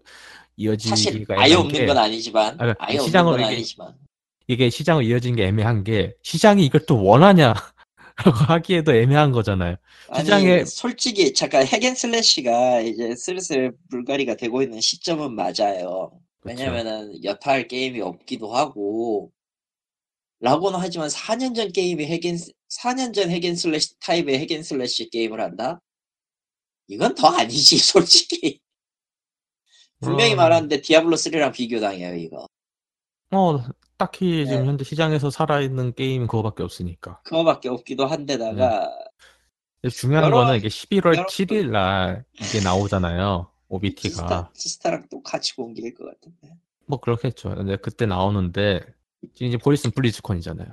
[0.78, 3.58] 사실 이어지기가 아예 애매한 없는 게 건 아니지만 아, 그러니까 아예 시장으로 없는 건 이게-
[3.58, 3.93] 아니지만.
[4.47, 7.53] 이게 시장으로 이어진 게 애매한 게 시장이 이걸 또 원하냐
[8.18, 9.76] 라고 하기에도 애매한 거잖아요.
[10.09, 16.11] 아니 시장에- 솔직히 잠깐 hack and slash가 이제 슬슬 물갈이가 되고 있는 시점은 맞아요.
[16.43, 19.32] 왜냐면은 여타할 게임이 없기도 하고
[20.39, 22.38] 라고는 하지만 4년 전 게임이 핵앤
[22.70, 25.82] 4년 전 핵앤슬래시 타입의 핵앤슬래시 게임을 한다?
[26.88, 28.59] 이건 더 아니지 솔직히
[29.99, 30.38] 분명히 음.
[30.38, 32.47] 말하는데 디아블로 3랑 비교당해요 이거
[33.32, 33.59] 어
[34.02, 34.68] 딱히 지금 네.
[34.68, 37.20] 현재 시장에서 살아있는 게임은 그거밖에 없으니까.
[37.24, 38.89] 그거밖에 없기도 한데다가
[39.82, 43.50] 근데 중요한 여러- 거는 이게 11월 여러- 7일 날 이게 나오잖아요.
[43.70, 44.10] OBT가.
[44.10, 47.54] 지스타, 지스타랑 똑같이 공개일 것 같은데 뭐 그렇겠죠.
[47.56, 48.82] 근데 그때 나오는데
[49.34, 50.68] 지금 이제 보리스는 블리즈컨이잖아요.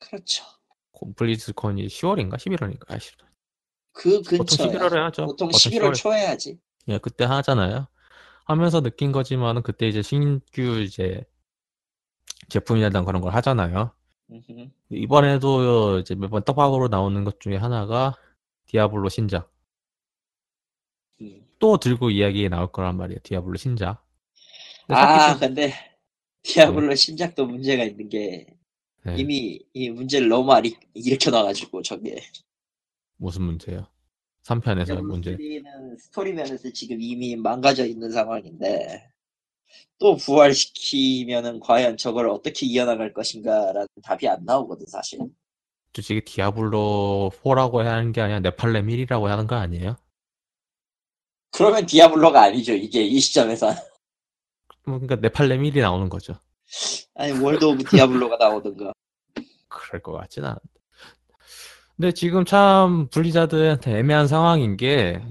[0.00, 0.44] 그렇죠
[0.90, 2.90] 고- 블리즈컨이 10월인가 11월인가?
[2.90, 3.26] 아, 10월.
[3.92, 5.26] 그 보통 근처에 11월에 하죠.
[5.26, 5.94] 보통 보통 11월 10월.
[5.94, 6.58] 초에 하지
[6.88, 7.86] 예, 그때 하잖아요.
[8.46, 11.24] 하면서 느낀 거지만은 그때 이제 신규 이제
[12.48, 13.92] 제품이라든 그런 걸 하잖아요.
[14.30, 14.68] 음흠.
[14.90, 18.14] 이번에도 이제 매번 떡밥으로 나오는 것 중에 하나가
[18.66, 19.50] 디아블로 신작.
[21.20, 21.46] 음.
[21.58, 23.20] 또 들고 이야기에 나올 거란 말이에요.
[23.22, 24.04] 디아블로 신작.
[24.88, 25.72] 아 근데
[26.42, 28.46] 디아블로 신작도 문제가 있는 게
[29.04, 32.20] 네, 이미 이 문제를 너무 많이 일으켜 놔가지고 저게
[33.16, 33.86] 무슨 문제예요?
[34.44, 35.36] 3편에서 디아블로 문제.
[35.36, 39.11] 3는 스토리 면에서 지금 이미 망가져 있는 상황인데
[39.98, 45.20] 또 부활시키면은 과연 저걸 어떻게 이어나갈 것인가라는 답이 안 나오거든 사실
[45.94, 49.96] 솔직히 디아블로 4라고 해야 하는 게 아니라 네팔렘 1이라고 하는 거 아니에요?
[51.52, 53.68] 그러면 디아블로가 아니죠 이게 이 시점에서
[54.84, 56.34] 뭐 그러니까 네팔렘 1이 나오는 거죠.
[57.14, 58.92] 아니 월드 오브 디아블로가 나오든가
[59.68, 60.72] 그럴 것 같진 않은데.
[62.02, 65.22] 근데 지금 참 블리자드한테 애매한 상황인 게,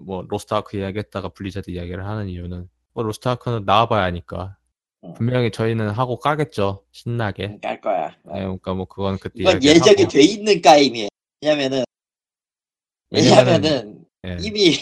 [0.00, 4.56] 뭐, 로스트아크 이야기했다가 블리자드 이야기를 하는 이유는, 뭐, 로스트아크는 나와봐야 하니까.
[5.04, 5.14] 응.
[5.14, 6.84] 분명히 저희는 하고 까겠죠.
[6.92, 7.58] 신나게.
[7.62, 10.08] 깔 거야 네, 그러니까 뭐, 그건 그때 이건 예정이 하고.
[10.08, 11.08] 돼 있는 게임이에요
[11.40, 11.84] 왜냐면은
[13.10, 14.76] 왜냐면은 예, 이미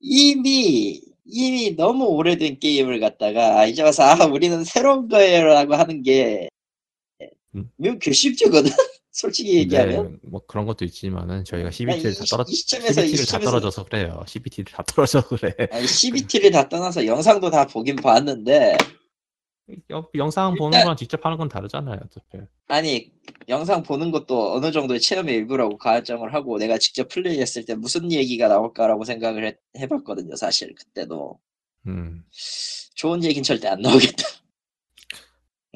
[0.00, 6.48] 이미 이미 너무 오래된 게임을 갖다가 아, 이제 와서 아 우리는 새로운 거예요라고 하는 게
[7.56, 7.68] 음.
[7.76, 8.70] 매우 괘씸죄거든
[9.16, 12.90] 솔직히 얘기하면 근데 뭐 그런 것도 있지만은 저희가 음, CBT를 다 이- 떨어, 이 시점에서-
[13.02, 14.22] 이 CBT를 다 시점에서- 떨어져서 그래요.
[14.26, 15.54] CBT를 다 떨어져서 그래.
[15.72, 18.76] 아니, CBT를 다 떠나서 영상도 다 보긴 봤는데
[19.88, 21.98] 영- 영상 보는 일단- 거랑 직접 하는 건 다르잖아요.
[22.04, 22.44] 어차피.
[22.68, 23.10] 아니
[23.48, 28.48] 영상 보는 것도 어느 정도의 체험의 일부라고 가정을 하고 내가 직접 플레이했을 때 무슨 얘기가
[28.48, 31.38] 나올까라고 생각을 해, 해봤거든요 사실 그때도
[31.86, 32.22] 음.
[32.96, 34.24] 좋은 얘기는 절대 안 나오겠다.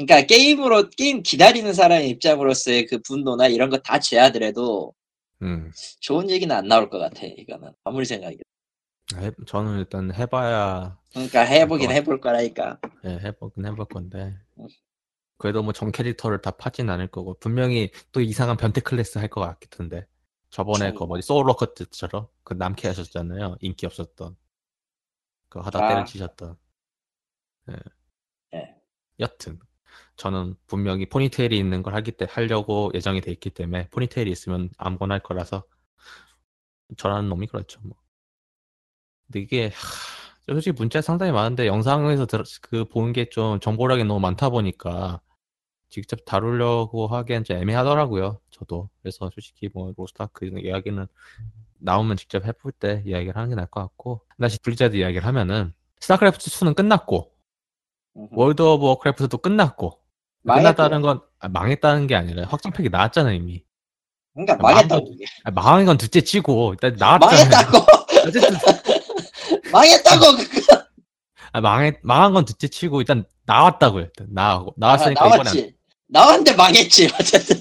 [0.06, 4.94] 그러니까 게임으로 게임 기다리는 사람의 입장으로서의 그 분노나 이런 거 다 제하더라도
[5.42, 5.72] 음.
[6.00, 7.26] 좋은 얘기는 안 나올 것 같아.
[7.26, 8.42] 이거는 아무리 생각해도.
[9.16, 11.92] 해- 저는 일단 해봐야 그러니까 해보긴 어.
[11.92, 12.78] 해볼 거라니까.
[13.04, 14.36] 예, 해보긴 해볼 건데.
[14.58, 14.66] 음.
[15.38, 19.40] 그래도 뭐 전 캐릭터를 다 파진 않을 거고 분명히 또 이상한 변태 클래스 할 것
[19.40, 20.06] 같던데.
[20.50, 20.94] 저번에 참.
[20.96, 23.56] 그 뭐지 소울워커트처럼 그 남캐 하셨잖아요.
[23.60, 24.36] 인기 없었던.
[25.48, 25.88] 그 하다 아.
[25.88, 26.56] 때려치셨던.
[27.70, 27.76] 예.
[28.54, 28.74] 예.
[29.20, 29.58] 여튼
[30.16, 35.14] 저는 분명히 포니테일이 있는 걸 하기 때 하려고 예정이 돼 있기 때문에 포니테일이 있으면 아무거나
[35.14, 35.64] 할 거라서
[36.96, 37.80] 저라는 놈이 그렇죠.
[37.82, 37.96] 뭐.
[39.26, 39.72] 근데 이게 하,
[40.52, 45.20] 솔직히 문자 상당히 많은데 영상에서 들, 그 보는 게 좀 정보량이 너무 많다 보니까
[45.88, 48.40] 직접 다루려고 하기엔 좀 애매하더라고요.
[48.50, 51.06] 저도 그래서 솔직히 뭐 로스타크 이야기는
[51.78, 56.50] 나오면 직접 해볼 때 이야기를 하는 게 나을 것 같고 다시 블리자드 이야기를 하면은 스타크래프트
[56.50, 57.32] 2는 끝났고.
[58.14, 59.98] 월드 오브 워크래프트도 끝났고
[60.42, 60.74] 망했고요.
[60.74, 63.62] 끝났다는 건 아, 망했다는 게 아니라 확장팩이 나왔잖아요 이미
[64.34, 65.04] 그러니까 아, 망했다고.
[65.04, 67.86] 망한 아, 망한 건 둘째 치고 일단 나왔잖아요 망했다고.
[68.26, 68.50] 어쨌든
[69.72, 70.24] 망했다고.
[71.52, 75.74] 아, 망했 망한 건 둘째 치고 일단 나왔다고요 일단 나하고 아, 나왔으니까 이번에 나왔지.
[76.12, 77.08] 나왔는데 망했지.
[77.20, 77.60] 어쨌든.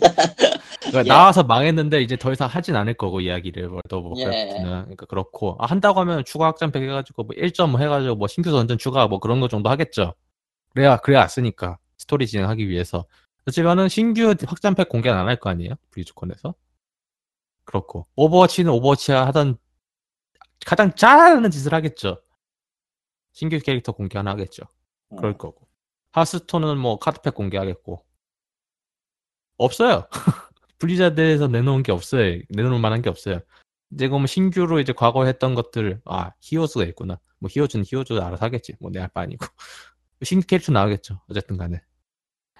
[0.79, 1.07] 그러니까 예.
[1.07, 4.25] 나와서 망했는데 이제 더 이상 하진 않을 거고 이야기를 월드 오브 예.
[4.25, 8.79] 워크래프트는 그러니까 그렇고 아, 한다고 하면 추가 확장팩 해가지고 뭐 1점 해가지고 뭐 신규 던전
[8.79, 10.15] 추가 뭐 그런 거 정도 하겠죠
[10.79, 13.05] 그래야 그래야 왔으니까 스토리 진행하기 위해서
[13.43, 16.55] 그렇지만은 신규 확장팩 공개는 안 할 거 아니에요 브리즈콘에서
[17.65, 19.57] 그렇고 오버워치는 오버워치 하던
[20.65, 22.21] 가장 잘하는 짓을 하겠죠
[23.33, 24.63] 신규 캐릭터 공개 하나 하겠죠
[25.17, 25.67] 그럴 거고
[26.11, 28.05] 하스톤은 뭐 카드팩 공개하겠고
[29.57, 30.07] 없어요.
[30.79, 32.41] 블리자드에서 내놓은 게 없어요.
[32.49, 33.41] 내놓을 만한 게 없어요.
[33.91, 37.19] 이제 그럼 신규로 이제 과거에 했던 것들 아 히오스가 있구나.
[37.39, 38.75] 뭐 히오스는 히오스 알아서 하겠지.
[38.79, 39.45] 뭐 내 할 바 아니고
[40.23, 41.21] 신규 캐릭터 나오겠죠.
[41.29, 41.81] 어쨌든 간에.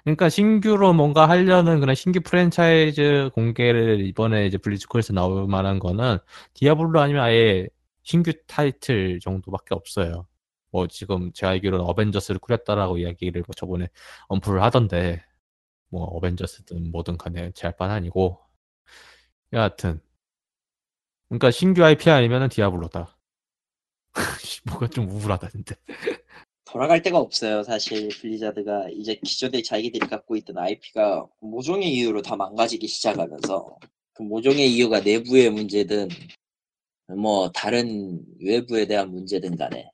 [0.04, 6.18] 그러니까 신규로 뭔가 하려는 그런 신규 프랜차이즈 공개를 이번에 이제 블리즈콘에서 나올 만한 거는
[6.54, 7.68] 디아블로 아니면 아예
[8.02, 10.26] 신규 타이틀 정도밖에 없어요.
[10.72, 13.88] 뭐 지금 제가 알기로는 어벤져스를 꾸렸다라고 이야기를 뭐 저번에
[14.28, 15.22] 언플을 하던데
[15.90, 18.40] 뭐 어벤져스든 뭐든 간에 제 할 바는 아니고
[19.52, 20.00] 여하튼
[21.28, 23.16] 그러니까 신규 IP 아니면은 디아블로다.
[24.66, 25.74] 뭐가 좀 우울하다 근데.
[26.72, 27.62] 돌아갈 데가 없어요.
[27.64, 33.78] 사실 블리자드가 이제 기존에 자기들이 갖고 있던 IP가 모종의 이유로 다 망가지기 시작하면서
[34.14, 36.08] 그 모종의 이유가 내부의 문제든
[37.18, 39.90] 뭐 다른 외부에 대한 문제든 간에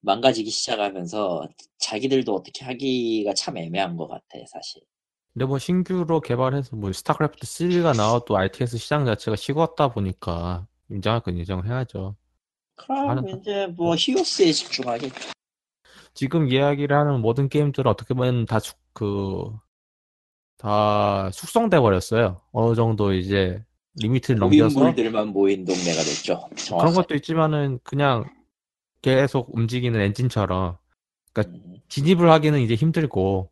[0.00, 1.48] 망가지기 시작하면서
[1.78, 4.80] 자기들도 어떻게 하기가 참 애매한 것 같아 사실.
[5.34, 11.36] 근데 뭐 신규로 개발해서 뭐 스타크래프트 3가 나와도 RTS 시장 자체가 식었다 보니까 인정할 건
[11.36, 12.16] 인정해야죠.
[12.76, 15.36] 그럼 하는- 이제 뭐 히오스에 집중하겠죠.
[16.16, 18.58] 지금 이야기를 하는 모든 게임들은 어떻게 보면 다
[18.94, 19.52] 그,
[20.56, 22.40] 다 숙성돼 버렸어요.
[22.52, 23.62] 어느 정도 이제
[24.00, 26.40] 리미트를 넘겨서 고인물들만 모인 동네가 됐죠.
[26.48, 26.94] 그런 정확하게.
[26.94, 28.24] 것도 있지만은 그냥
[29.02, 30.78] 계속 움직이는 엔진처럼
[31.38, 33.50] 음, 진입을 하기는 이제 힘들고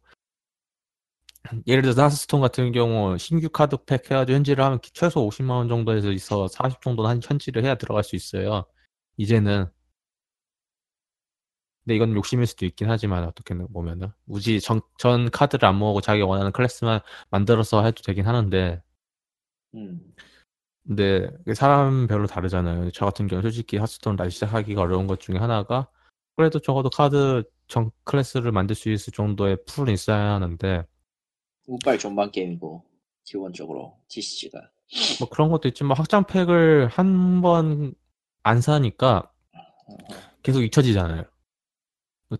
[1.66, 6.10] 예를 들어서 하스스톤 같은 경우 신규 카드 팩 해가지고 현질을 하면 최소 50만 원 정도에서
[6.12, 8.64] 있어 40 정도는 한 현질을 해야 들어갈 수 있어요.
[9.18, 9.66] 이제는
[11.84, 16.22] 근데 이건 욕심일 수도 있긴 하지만 어떻게 보면은 굳이 전, 전 카드를 안 모으고 자기
[16.22, 18.82] 원하는 클래스만 만들어서 해도 되긴 하는데
[19.74, 20.14] 음.
[20.86, 22.90] 근데 사람별로 다르잖아요.
[22.90, 25.88] 저 같은 경우 솔직히 하스스톤 다시 시작하기가 어려운 것 중에 하나가
[26.36, 30.84] 그래도 적어도 카드 전 클래스를 만들 수 있을 정도의 풀은 있어야 하는데
[31.66, 32.84] 운빨 존망 게임이고
[33.24, 34.60] 기본적으로 TCG가.
[35.20, 37.94] 뭐 그런 것도 있지만 확장팩을 한 번
[38.44, 39.30] 안 사니까
[40.42, 41.24] 계속 잊혀지잖아요.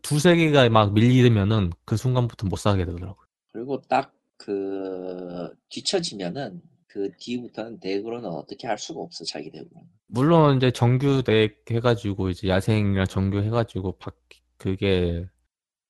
[0.03, 3.27] 두세 개가 막 밀리면은 그 순간부터 못 사게 되더라고요.
[3.53, 4.15] 그리고 딱
[4.45, 9.89] 그 뒤처지면은 그 뒤부터는 덱으로는 어떻게 할 수가 없어 자기 덱으로는.
[10.07, 14.11] 물론 이제 정규 덱 해가지고 이제 야생이랑 정규 해가지고 바,
[14.59, 15.27] 그게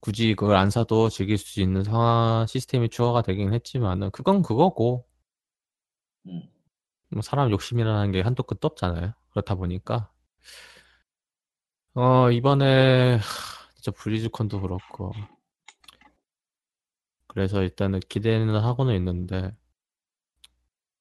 [0.00, 5.07] 굳이 그걸 안 사도 즐길 수 있는 상황 시스템이 추가가 되긴 했지만은 그건 그거고
[6.26, 6.48] 음.
[7.11, 9.14] 뭐 사람 욕심이라는 게 한도 끝도 없잖아요.
[9.30, 10.11] 그렇다 보니까
[11.94, 15.12] 어 이번에 하, 진짜 브리즈컨도 그렇고
[17.26, 19.55] 그래서 일단은 기대는 하고는 있는데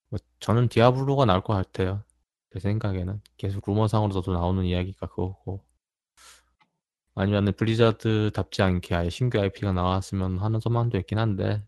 [0.10, 2.04] 뭐 저는 디아블로가 나올 것 같아요.
[2.52, 5.64] 제 생각에는 계속 루머상으로도 나오는 이야기가 그거고
[7.16, 11.64] 아니면은 블리자드답지 않게 아예 신규 IP가 나왔으면 하는 소망도 있긴 한데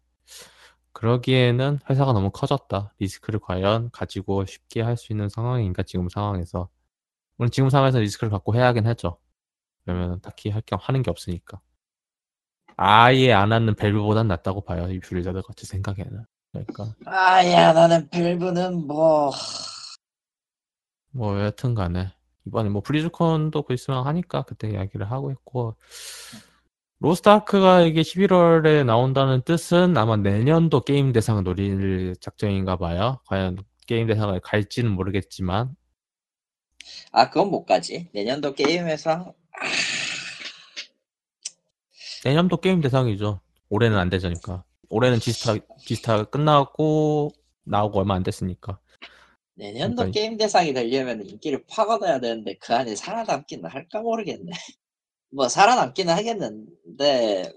[0.94, 2.94] 그러기에는 회사가 너무 커졌다.
[3.00, 6.70] 리스크를 과연 가지고 쉽게 할 수 있는 상황인가 지금 상황에서
[7.38, 9.20] 물론 지금 상황에서 리스크를 갖고 해야 하긴 하죠.
[9.86, 11.62] 그러면 딱히 할 겸 하는 게 없으니까
[12.78, 14.90] 아예 안 하는 밸브보단 낫다고 봐요.
[14.92, 19.32] 이 블리자드가 제 생각에는 그러니까 아야 나는 밸브는 뭐
[21.12, 22.12] 뭐 여튼 간에
[22.46, 22.94] 이번에 뭐그
[23.74, 25.76] 있으면 하니까 그때 이야기를 하고 있고
[27.00, 33.20] 로스트아크가 이게 11월에 나온다는 뜻은 아마 내년도 게임 대상을 노릴 작정인가 봐요.
[33.28, 33.58] 과연
[33.88, 35.76] 게임 대상을 갈지는 모르겠지만
[37.12, 38.10] 아 그건 못 가지.
[38.14, 39.34] 내년도 게임에서
[42.24, 43.40] 내년도 게임 대상이죠.
[43.70, 44.64] 올해는 안 되자니까.
[44.90, 47.32] 올해는 지스타 지스타 끝나고
[47.64, 48.80] 나오고 얼마 안 됐으니까.
[49.56, 54.52] 내년도 그러니까 게임 대상이 되려면 인기를 파고들어야 되는데 그 안에 살아남기는 할까 모르겠네.
[55.30, 57.54] 뭐 살아남기는 하겠는데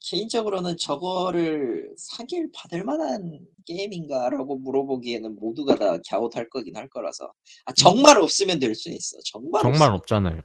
[0.00, 7.32] 개인적으로는 저거를 사기를 받을 만한 게임인가라고 물어보기에는 모두가 다 갸웃할 거긴 할 거라서
[7.64, 9.18] 아 정말 없으면 될 수 있어.
[9.24, 9.90] 정말 정말.
[9.92, 10.40] 없잖아요.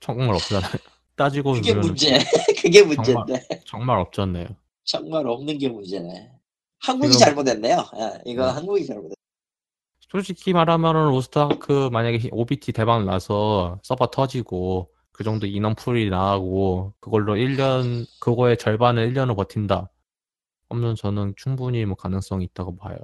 [0.00, 0.70] 정말 없잖아요.
[1.16, 2.18] 따지고 그게 보면은 문제.
[2.60, 4.46] 그게 문제인데 정말 없잖아요.
[4.84, 6.30] 정말 없는 게 문제네.
[6.80, 7.84] 한국이 지금- 잘못했네요.
[7.96, 8.52] 예, 이거 네.
[8.52, 9.16] 한국이 잘못했.
[10.08, 18.06] 솔직히 말하면은 로스트아크 만약에 OBT 대박 나서 서버 터지고 그 정도 인원풀이 나가고 그걸로 1년
[18.20, 19.90] 그거의 절반을 1년을 버틴다.
[20.68, 22.96] 그러면 저는 충분히 뭐 가능성이 있다고 봐요.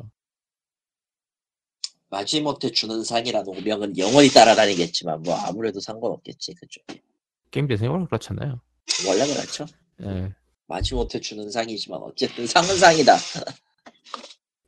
[2.12, 6.84] 마지못해 주는 상이라는 오명은 영원히 따라다니겠지만 뭐 아무래도 상관없겠지 그쪽.
[7.50, 8.60] 게임 원래 그렇잖아요.
[9.08, 9.64] 원래 그렇죠.
[10.02, 10.34] 예.
[10.66, 13.16] 마지못해 주는 상이지만 어쨌든 상은 상이다.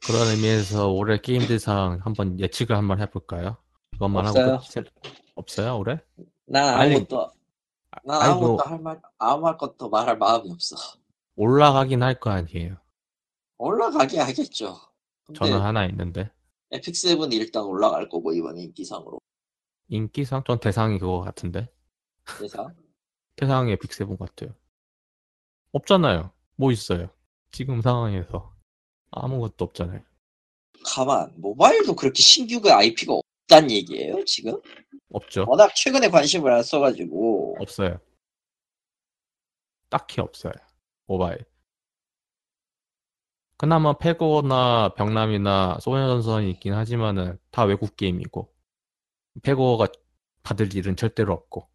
[0.06, 3.58] 그런 의미에서 올해 게임 대상 한번 예측을 한번 해볼까요?
[3.92, 4.52] 그것만 없어요.
[4.54, 4.86] 하고 끝이
[5.34, 5.98] 없어요 올해?
[6.46, 7.30] 난 아무것도
[8.04, 10.76] 난 아니, 아무것도 뭐- 할말 아무 할 것도 말할 마음이 없어.
[11.36, 12.76] 올라가긴 할 거 아니에요.
[13.58, 14.78] 올라가게 하겠죠.
[15.34, 16.30] 저는 하나 있는데
[16.74, 19.20] 에픽 세븐 일단 올라갈 거고 이번 인기상으로
[19.88, 21.70] 인기상 전 대상이 그거 같은데
[22.40, 22.74] 대상.
[23.36, 24.54] 대상이 에픽세븐 같아요.
[25.70, 26.32] 없잖아요.
[26.56, 27.10] 뭐 있어요?
[27.52, 28.52] 지금 상황에서
[29.12, 30.02] 아무것도 없잖아요.
[30.84, 34.60] 가만 모바일도 그렇게 신규가 IP가 없단 얘기예요 지금?
[35.10, 35.44] 없죠.
[35.48, 38.00] 워낙 최근에 관심을 안 써가지고 없어요.
[39.88, 40.52] 딱히 없어요.
[41.06, 41.44] 모바일.
[43.64, 48.52] 그나마 페고나 병남이나 소녀전선이 있긴 하지만은 다 외국 게임이고
[49.42, 49.88] 페고가
[50.42, 51.66] 받을 일은 절대로 없고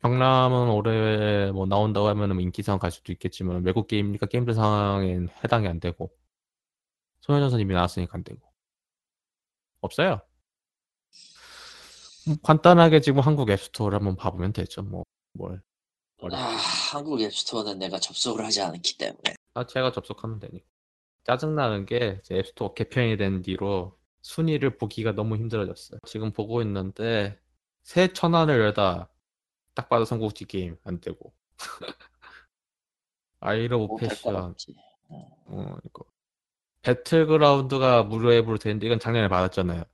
[0.00, 5.66] 병남은 올해 뭐 나온다고 하면은 뭐 인기상 갈 수도 있겠지만 외국 게임이니까 게임들 상황엔 해당이
[5.66, 6.12] 안 되고
[7.20, 8.38] 소녀전선 이미 나왔으니까 안 되고
[9.80, 10.20] 없어요.
[12.26, 14.82] 뭐 간단하게 지금 한국 앱스토어를 한번 봐보면 되죠.
[14.82, 15.62] 뭐 뭘.
[16.30, 16.36] 아,
[16.92, 20.66] 한국 앱스토어는 내가 접속을 하지 않기 때문에 아, 제가 접속하면 되니까.
[21.24, 26.00] 짜증나는 게 이제 앱스토어 개편이 된 뒤로 순위를 보기가 너무 힘들어졌어요.
[26.06, 27.38] 지금 보고 있는데
[27.82, 29.10] 새 천안을 열다
[29.74, 31.32] 딱 봐도 삼국지 게임 안 되고
[33.40, 34.74] 아이러 건 오페션 없지.
[35.10, 36.04] 어 이거
[36.82, 39.84] 배틀그라운드가 무료 앱으로 되는데 이건 작년에 받았잖아요.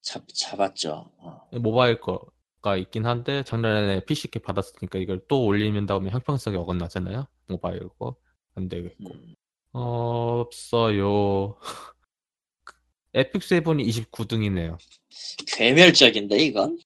[0.00, 1.10] 잡 잡았죠.
[1.18, 1.48] 어.
[1.60, 7.26] 모바일 거가 있긴 한데 작년에 PC캡 받았으니까 이걸 또 올리면 다음에 형평성이 어긋나잖아요.
[7.50, 8.16] 모바일 거
[8.54, 9.14] 안 되겠고.
[9.14, 9.34] 음.
[9.72, 11.56] 없어요.
[13.14, 14.78] 에픽 세븐이 29등이네요.
[15.56, 16.78] 괴멸적인데 이건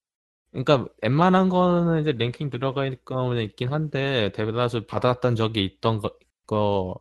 [0.50, 6.94] 그러니까 웬만한 거는 이제 랭킹 들어가 있긴 한데 대다수 받았던 적이 있던 거, 거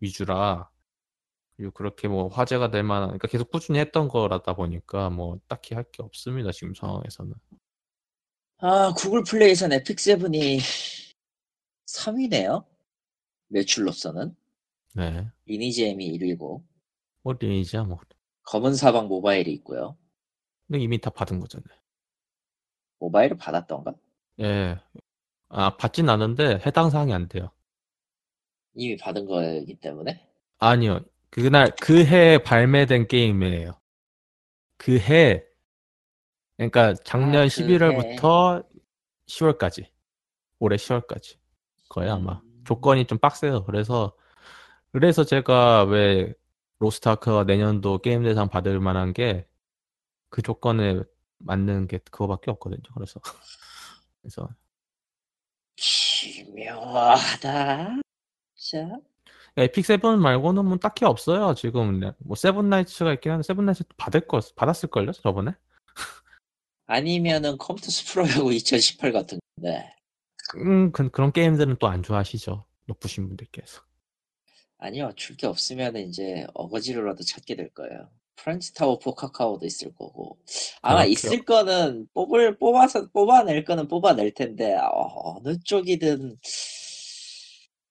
[0.00, 0.68] 위주라
[1.56, 5.84] 그리고 그렇게 뭐 화제가 될 만한 그러니까 계속 꾸준히 했던 거라다 보니까 뭐 딱히 할
[5.92, 7.32] 게 없습니다 지금 상황에서는
[8.58, 10.58] 아 구글 플레이에선 에픽 세븐이
[11.86, 12.64] 3위네요.
[13.48, 14.34] 매출로서는
[14.94, 16.62] 네 리니지엠이 1위고
[17.22, 17.98] 어린이지야 뭐
[18.44, 19.96] 검은 사방 모바일이 있고요.
[20.66, 21.78] 근데 이미 다 받은 거잖아요
[22.98, 23.94] 모바일을 받았던가?
[24.40, 24.78] 예.
[25.48, 27.50] 아 받진 않은데 해당 사항이 안 돼요
[28.74, 30.26] 이미 받은 거이기 때문에
[30.58, 31.00] 아니요.
[31.30, 33.78] 그날 그해 발매된 게임이에요.
[34.78, 35.44] 그 해.
[36.56, 38.66] 그러니까 작년 아, 그 11월부터
[39.26, 39.86] 10월까지.
[40.58, 41.38] 올해 10월까지.
[41.88, 42.40] 거의 아마.
[42.66, 42.68] 음.
[42.68, 43.64] 조건이 좀 빡세요.
[43.64, 44.16] 그래서
[44.92, 46.34] 그래서 제가 왜
[46.80, 49.46] 로스트아크가 내년도 게임 대상 받을 만한 게
[50.36, 51.00] 그 조건에
[51.38, 52.82] 맞는 게 그거밖에 없거든요.
[52.94, 53.20] 그래서
[54.20, 54.48] 그래서
[55.76, 57.42] 기묘하다.
[58.54, 59.00] 자,
[59.56, 61.54] 에픽 세븐 말고는 뭐 딱히 없어요.
[61.54, 65.52] 지금 뭐 세븐 나이츠가 있긴 한데 세븐 나이츠 받을 거 받았을 걸요 저번에?
[66.86, 69.95] 아니면은 컴투스 프로야구 2018 같은 건데
[70.54, 72.64] 음, 그, 그런 게임들은 또 안 좋아하시죠.
[72.86, 73.82] 높으신 분들께서.
[74.78, 78.10] 아니요 줄 게 없으면 이제 어거지로라도 찾게 될 거예요.
[78.36, 80.38] 프렌즈 타워 포 카카오도 있을 거고
[80.82, 81.12] 아마 그렇게요.
[81.12, 86.36] 있을 거는 뽑을 뽑아서 뽑아낼 거는 뽑아낼 텐데 어, 어느 쪽이든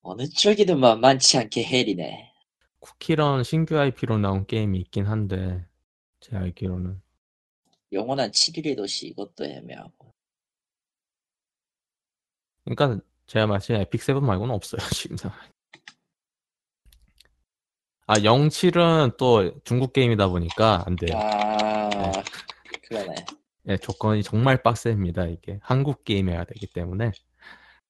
[0.04, 2.32] 어느 쪽이든 만만치 않게 hell이네.
[2.80, 5.66] 쿠키런 신규 IP로 나온 게임이 있긴 한데,
[6.20, 7.02] 제 알기로는.
[7.92, 9.92] 영원한 7일의 도시 이것도 애매하고
[12.66, 15.38] 그러니까 제가 말씀드린 에픽 세븐 말고는 없어요, 지금 상황.
[18.08, 21.18] 아, 07은 또 중국 게임이다 보니까 안 돼요.
[21.18, 22.12] 아
[22.88, 23.16] 그러네.
[23.68, 25.60] 예, 조건이 정말 빡셉니다, 이게.
[25.64, 27.12] 한국 게임이어야 되기 때문에.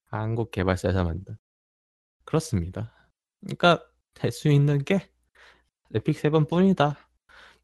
[0.06, 1.36] 한국 개발사에서 만든.
[2.24, 2.92] 그렇습니다.
[3.40, 5.06] 그러니까 될 수 있는 게
[5.94, 6.96] 에픽 세븐 뿐이다.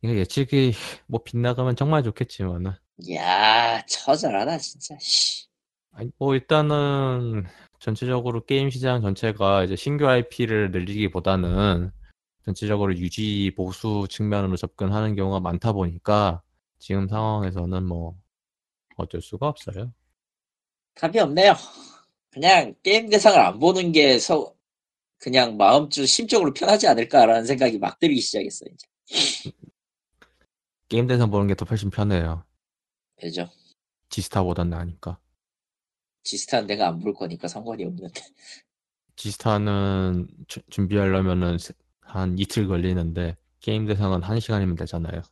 [0.03, 0.75] 이거 예측이
[1.07, 2.73] 뭐 빗나가면 정말 좋겠지만은
[3.13, 4.97] 야 처절하다 진짜.
[5.01, 5.47] 씨.
[5.93, 7.45] 아니 뭐 일단은
[7.79, 11.91] 전체적으로 게임 시장 전체가 이제 신규 IP를 늘리기보다는
[12.45, 16.43] 전체적으로 유지 보수 측면으로 접근하는 경우가 많다 보니까
[16.79, 18.17] 지금 상황에서는 뭐
[18.97, 19.93] 어쩔 수가 없어요.
[20.95, 21.55] 답이 없네요.
[22.31, 24.55] 그냥 게임 대상을 안 보는 게 서,
[25.19, 28.71] 그냥 마음 좀 심적으로 편하지 않을까라는 생각이 막 들기 시작했어요.
[28.73, 29.53] 이제.
[30.89, 32.45] 게임 대상 보는 게 더 훨씬 편해요.
[33.21, 33.49] 그죠?
[34.09, 35.19] 지스타보단 나으니까.
[36.23, 38.21] 지스타는 내가 안볼 거니까 상관이 없는데.
[39.17, 45.23] 지스타는 주- 준비하려면은 세- 한 이틀 걸리는데 게임 대상은 한 시간이면 되잖아요.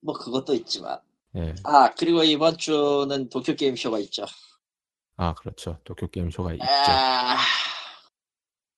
[0.00, 1.00] 뭐 그것도 있지만.
[1.36, 1.54] 예.
[1.64, 4.24] 아 그리고 이번 주는 도쿄 게임 쇼가 있죠.
[5.16, 5.78] 아 그렇죠.
[5.84, 6.64] 도쿄 게임 쇼가 있죠.
[6.64, 7.36] 아,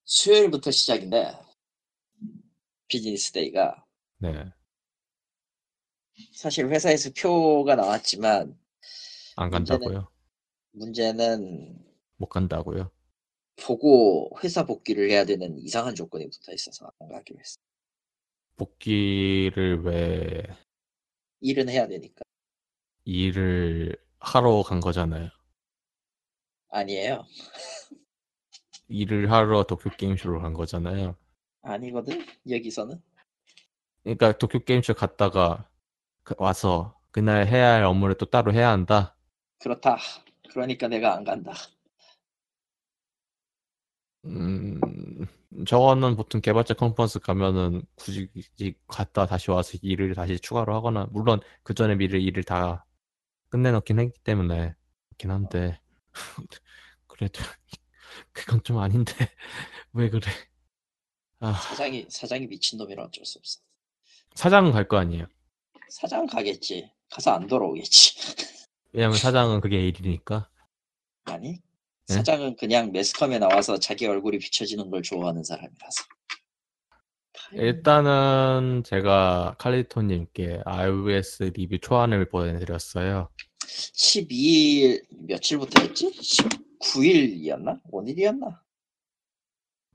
[0.04, 1.36] 수요일부터 시작인데
[2.88, 3.84] business day가
[4.18, 4.44] 네.
[6.34, 8.58] 사실 회사에서 표가 나왔지만
[9.36, 10.08] 안 간다고요?
[10.72, 11.84] 문제는
[12.16, 12.90] 못 간다고요?
[13.66, 17.56] 보고 회사 복귀를 해야 되는 이상한 조건이 붙어 있어서 안 가기로 했어.
[18.56, 20.42] 복귀를 왜
[21.40, 22.22] 일은 해야 되니까.
[23.04, 25.30] 일을 하러 간 거잖아요.
[26.68, 27.24] 아니에요.
[28.88, 31.16] 일을 하러 도쿄 게임쇼로 간 거잖아요.
[31.62, 32.24] 아니거든.
[32.48, 33.00] 여기서는.
[34.02, 35.68] 그러니까 도쿄 게임쇼 갔다가
[36.22, 39.16] 그- 와서 그날 해야 할 업무를 또 따로 해야 한다.
[39.58, 39.98] 그렇다.
[40.50, 41.52] 그러니까 내가 안 간다.
[44.26, 45.26] 음,
[45.66, 48.28] 저거는 보통 개발자 컨퍼런스 가면은 굳이
[48.86, 52.84] 갔다 다시 와서 일을 다시 추가로 하거나, 물론 그 전에 미리 일을 다
[53.50, 54.74] 끝내놓긴 했기 때문에,
[55.08, 55.80] 그렇긴 한데,
[57.06, 57.40] 그래도,
[58.32, 59.12] 그건 좀 아닌데,
[59.92, 60.26] 왜 그래.
[61.40, 63.60] 아, 사장이 사장이 미친 놈이라 어쩔 수 없어.
[64.34, 65.26] 사장은 갈 거 아니에요.
[65.88, 66.90] 사장 가겠지.
[67.10, 68.14] 가서 안 돌아오겠지.
[68.92, 70.48] 왜냐면 사장은 그게 일이니까.
[71.24, 71.52] 아니?
[71.52, 72.14] 네?
[72.14, 76.04] 사장은 그냥 매스컴에 나와서 자기 얼굴이 비춰지는 걸 좋아하는 사람이라서.
[77.52, 83.28] 일단은 제가 칼리토님께 iOS 리뷰 초안을 보내드렸어요.
[83.60, 86.12] 12일 며칠부터였지?
[86.80, 87.80] 19일이었나?
[87.90, 88.62] 오늘이었나?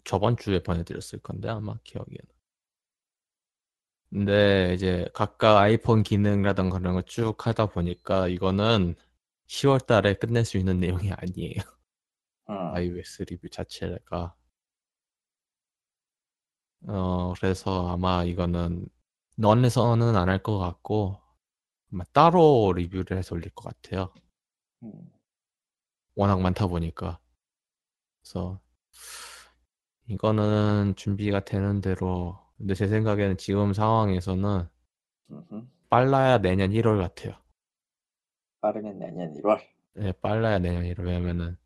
[0.04, 2.35] 저번 주에 보내드렸을 건데 아마 기억에는.
[4.10, 8.96] 근데 이제 각각 아이폰 기능이라던가 그런 걸쭉 하다 보니까 이거는
[9.48, 11.62] 10월 달에 끝낼 수 있는 내용이 아니에요.
[12.48, 12.54] 어.
[12.76, 14.36] iOS 리뷰 자체가.
[16.88, 18.88] 어, 그래서 아마 이거는
[19.38, 21.20] 넌에서는 안 할 것 같고
[21.92, 24.14] 아마 따로 리뷰를 해서 올릴 것 같아요.
[24.84, 24.92] 음.
[26.16, 27.20] 워낙 많다 보니까.
[28.22, 28.60] 그래서
[30.08, 34.68] 이거는 준비가 되는 대로 근데 제 생각에는 지금 상황에서는
[35.32, 35.68] 음흠.
[35.90, 37.36] 빨라야 내년 1월 같아요.
[38.62, 39.60] 빠르면 내년 1월.
[39.94, 41.58] 네, 빨라야 내년 1월 왜냐면은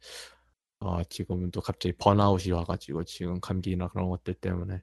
[0.79, 4.81] 어, 지금 또 갑자기 번아웃이 와가지고 지금 감기나 그런 것들 때문에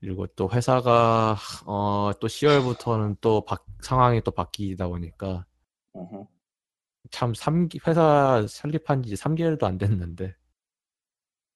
[0.00, 5.46] 그리고 또 회사가 어, 또 10월부터는 또 바- 상황이 또 바뀌다 보니까
[5.96, 6.26] 음흠.
[7.10, 10.34] 참 3기 회사 설립한 지 3개월도 안 됐는데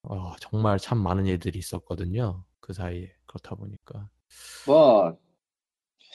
[0.02, 2.44] 어, 정말 참 많은 일들이 있었거든요.
[2.60, 4.08] 그 사이에 그렇다 보니까
[4.66, 5.18] 뭐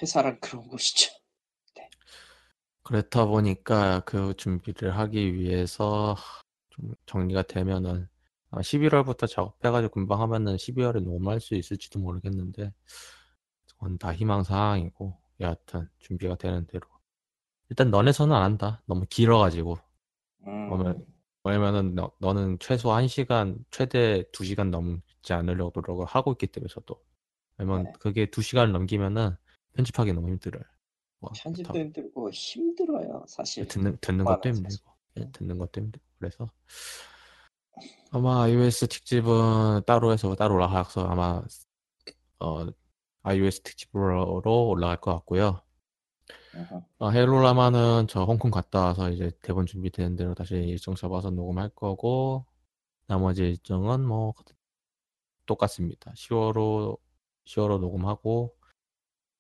[0.02, 1.12] 회사란 그런 곳이죠.
[2.84, 6.16] 그렇다 보니까 그 준비를 하기 위해서
[6.72, 8.08] 좀 정리가 되면은
[8.50, 12.74] 아마 11월부터 작업해가지고 금방 하면은 12월에 녹음할 수 있을지도 모르겠는데
[13.70, 16.88] 그건 다 희망 사항이고 여하튼 준비가 되는 대로
[17.70, 18.82] 일단 너네서는 안 한다.
[18.86, 19.78] 너무 길어가지고
[20.48, 20.70] 음.
[20.70, 21.06] 그러면
[21.44, 27.02] 왜냐면은 너, 너는 최소 1시간 최대 2시간 넘지 않으려고 노력을 하고 있기 때문에 저도
[27.62, 27.92] 왜냐면 네.
[28.00, 29.36] 그게 2시간을 넘기면은
[29.74, 30.64] 편집하기 너무 힘들어요.
[31.20, 33.68] 뭐, 편집도 더- 힘들고 힘들어요 사실.
[33.68, 34.50] 듣는 듣는 것도.
[34.50, 35.32] 힘들고 예, 음.
[35.32, 36.50] 듣는 것도 힘들고 그래서
[38.12, 41.42] 아마 iOS 특집은 따로 해서 따로 올라가서 아마
[42.40, 42.66] 어
[43.24, 45.62] iOS 특집으로 올라갈 것 같고요.
[46.98, 52.46] 어, 헬로라마는 저 홍콩 갔다 와서 이제 대본 준비되는 대로 다시 일정 잡아서 녹음할 거고
[53.08, 54.34] 나머지 일정은 뭐
[55.46, 56.12] 똑같습니다.
[56.14, 56.98] 10월로
[57.52, 58.56] 10월로 녹음하고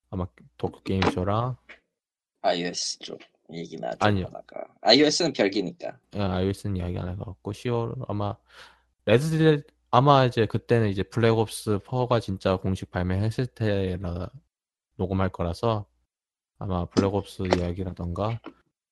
[0.09, 1.55] 아마 도쿄 게임 쇼랑
[2.41, 3.19] iOS 쪽
[3.53, 4.25] 얘기나 좀 아니요.
[4.27, 5.97] 하다가 iOS는 별개니까.
[6.15, 8.35] 예, iOS는 이야기 안 해갖고 10월 아마
[9.05, 14.29] 레드딜 아마 이제 그때는 이제 블랙옵스 4가 진짜 공식 발매했을 때라
[14.95, 15.85] 녹음할 거라서
[16.59, 18.39] 아마 블랙옵스 이야기라던가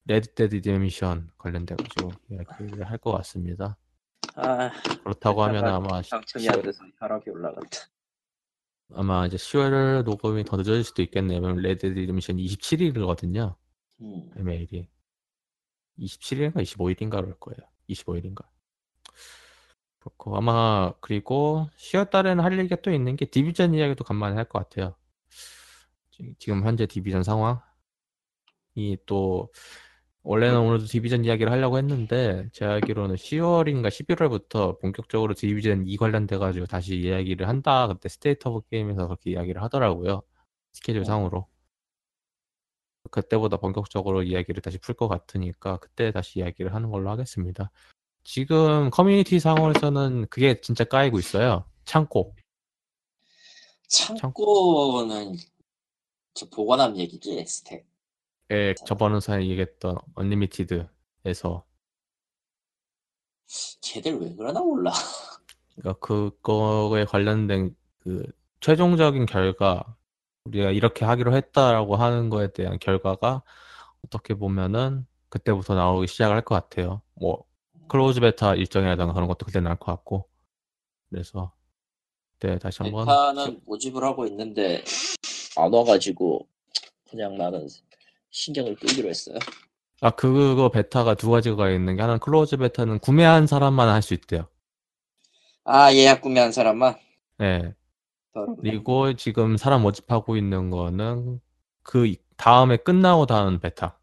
[0.05, 3.77] 레드데드 리뎀션 관련돼가지고 이야기를 할 것 같습니다.
[4.35, 4.71] 아
[5.03, 7.77] 그렇다고 하면 아마 당첨이 10월 안 돼서 혈압이 올라간다.
[8.95, 11.39] 아마 이제 10월 녹음이 더 늦어질 수도 있겠네요.
[11.39, 13.55] 왜냐면 레드 리뎀션 27일이거든요.
[14.01, 14.31] 음.
[14.35, 14.89] 발매일이
[15.99, 17.57] 27일인가 25일인가 그럴 거예요.
[17.89, 18.45] 25일인가.
[19.99, 24.59] 그렇고 아마 그리고 10월 달에는 할 얘기가 또 있는 게 디비전 이야기도 간만에 할 것
[24.59, 24.95] 같아요.
[26.11, 27.59] 지- 지금 현재 디비전 상황이
[29.05, 29.51] 또
[30.29, 36.67] 원래는 오늘도 디비전 이야기를 하려고 했는데 제가 알기로는 10월인가 11월부터 본격적으로 디비전 2 관련돼 가지고
[36.67, 37.87] 다시 이야기를 한다.
[37.87, 40.21] 그때 스테이트 오브 게임에서 그렇게 이야기를 하더라고요.
[40.71, 41.47] 스케줄 상으로.
[43.09, 47.71] 그때보다 본격적으로 이야기를 다시 풀 것 같으니까 그때 다시 이야기를 하는 걸로 하겠습니다.
[48.23, 51.65] 지금 커뮤니티 상황에서는 그게 진짜 까이고 있어요.
[51.85, 52.35] 창고.
[53.87, 55.37] 창고는
[56.35, 57.88] 저 보관함 얘기지 stack.
[58.51, 61.65] 에 저번 사에 얘기했던 unlimited에서
[63.81, 64.91] 걔들 왜 그러나 몰라.
[65.75, 68.25] 그러니까 그거에 관련된 그
[68.59, 69.95] 최종적인 결과
[70.45, 73.43] 우리가 이렇게 하기로 했다라고 하는 거에 대한 결과가
[74.03, 77.01] 어떻게 보면은 그때부터 나오기 시작을 할 것 같아요.
[77.13, 77.45] 뭐
[77.87, 80.27] close 베타 일정이라든가 그런 것도 그때 나올 것 같고
[81.09, 81.53] 그래서
[82.39, 84.83] 그때 다시 한번 베타는 모집을 하고 있는데
[85.57, 86.47] 안 와가지고
[87.09, 87.67] 그냥 나는
[88.31, 89.37] 신경을 끄기로 했어요.
[90.01, 94.47] 아 그거 베타가 두 가지가 있는 게 하나는 close 베타는 구매한 사람만 할 수 있대요.
[95.65, 96.95] 아 예약 구매한 사람만.
[97.37, 97.73] 네.
[98.61, 101.41] 그리고 지금 사람 모집하고 있는 거는
[101.83, 103.99] 그 다음에 끝나고 다음 베타.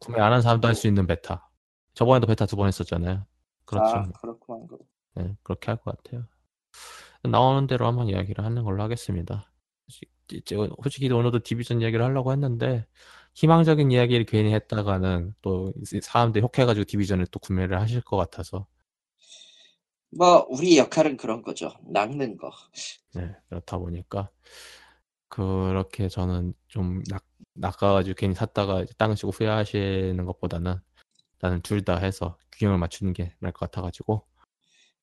[0.00, 1.50] 구매 안 한 사람도 할 수 있는 베타.
[1.94, 3.26] 저번에도 베타 두 번 했었잖아요.
[3.64, 3.96] 그렇죠.
[3.96, 4.66] 아 그렇구만.
[4.68, 4.78] 그.
[5.16, 6.26] 네, 그렇게 할 것 같아요.
[7.24, 9.50] 나오는 대로 한번 이야기를 하는 걸로 하겠습니다.
[10.40, 12.86] 솔직히, 솔직히 오늘도 디비전 이야기를 하려고 했는데
[13.34, 15.72] 희망적인 이야기를 괜히 했다가는 또
[16.02, 18.66] 사람들이 혹해가지고 디비전을 또 구매를 하실 것 같아서
[20.10, 21.72] 뭐 우리 역할은 그런 거죠.
[21.84, 22.50] 낚는 거.
[23.14, 24.30] 네, 그렇다 보니까
[25.28, 27.24] 그렇게 저는 좀 낚,
[27.54, 30.76] 낚아가지고 괜히 샀다가 땅을 치고 후회하시는 것보다는
[31.40, 34.26] 나는 둘 다 해서 균형을 맞추는 게 나을 것 같아가지고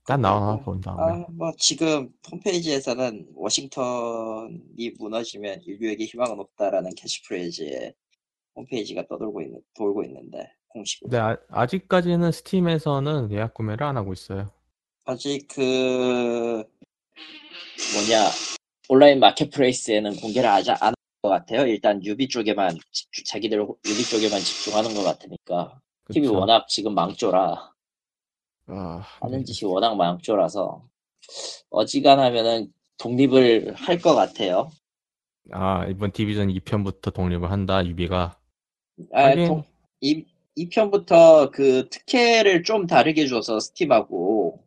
[0.09, 7.93] 딱 나와 본 다음에 아 뭐 지금 홈페이지에서는 워싱턴이 무너지면 인류에게 희망은 없다라는 캐치프레이즈에
[8.55, 11.09] 홈페이지가 떠돌고 있는 돌고 있는데 공식으로.
[11.09, 14.49] 근데 아, 아직까지는 스팀에서는 예약 구매를 안 하고 있어요.
[15.05, 16.63] 아직 그
[17.95, 18.29] 뭐냐
[18.89, 21.65] 온라인 marketplace에는 공개를 아직 안한 것 같아요.
[21.67, 25.79] 일단 유비 쪽에만 집중, 자기들 유비 쪽에만 집중하는 것 같으니까
[26.11, 26.27] 팀이?
[26.27, 27.73] 워낙 지금 망조라
[28.69, 30.83] 아, 하는 짓이 워낙 망조라서
[31.69, 34.69] 어지간하면은 독립을 할 것 같아요.
[35.51, 38.37] 아 이번 디비전 2편부터 독립을 한다 유비가
[39.13, 39.47] 아, 하긴.
[39.47, 39.63] 동,
[40.01, 44.63] 이, 이 편부터 그 특혜를 좀 다르게 줘서 스팀하고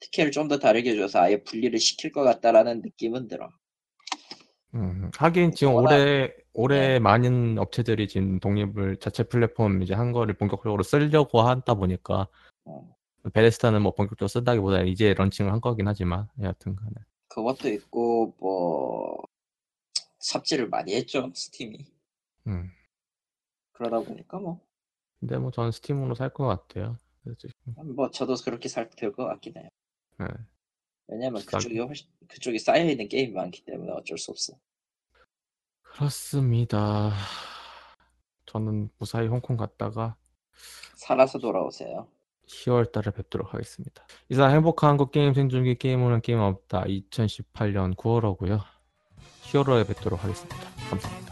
[0.00, 3.48] 특혜를 좀 더 다르게 줘서 아예 분리를 시킬 것 같다라는 느낌은 들어.
[4.74, 10.34] 음, 하긴 지금 워낙- 올해 올해 많은 업체들이 지금 독립을 자체 플랫폼 이제 한 거를
[10.34, 12.28] 본격적으로 쓰려고 하다 보니까
[12.64, 12.88] 어.
[13.32, 16.92] 베레스타는 뭐 본격적으로 쓴다기보다 이제 런칭을 한 거긴 하지만 여하튼 간에
[17.28, 19.22] 그것도 있고 뭐
[20.18, 21.86] 삽질을 많이 했죠 스팀이.
[22.46, 22.70] 음.
[23.72, 24.60] 그러다 보니까 뭐,
[25.20, 26.96] 근데 뭐 저는 스팀으로 살 것 같아요.
[27.94, 29.68] 뭐 저도 그렇게 살될것 같긴 해요.
[30.18, 30.26] 네.
[31.08, 34.54] 왜냐면 싸- 그쪽이 훨씬 그쪽에 쌓여 있는 게임이 많기 때문에 어쩔 수 없어.
[35.82, 37.12] 그렇습니다.
[38.46, 40.16] 저는 무사히 홍콩 갔다가
[40.94, 42.08] 살아서 돌아오세요.
[42.50, 44.04] 10월 달에 뵙도록 하겠습니다.
[44.28, 48.60] 이상 행복한 한국 게임 생존기 게임오는 게임 없다 2018년 9월호고요.
[49.42, 50.56] 10월호에 뵙도록 하겠습니다.
[50.90, 51.29] 감사합니다.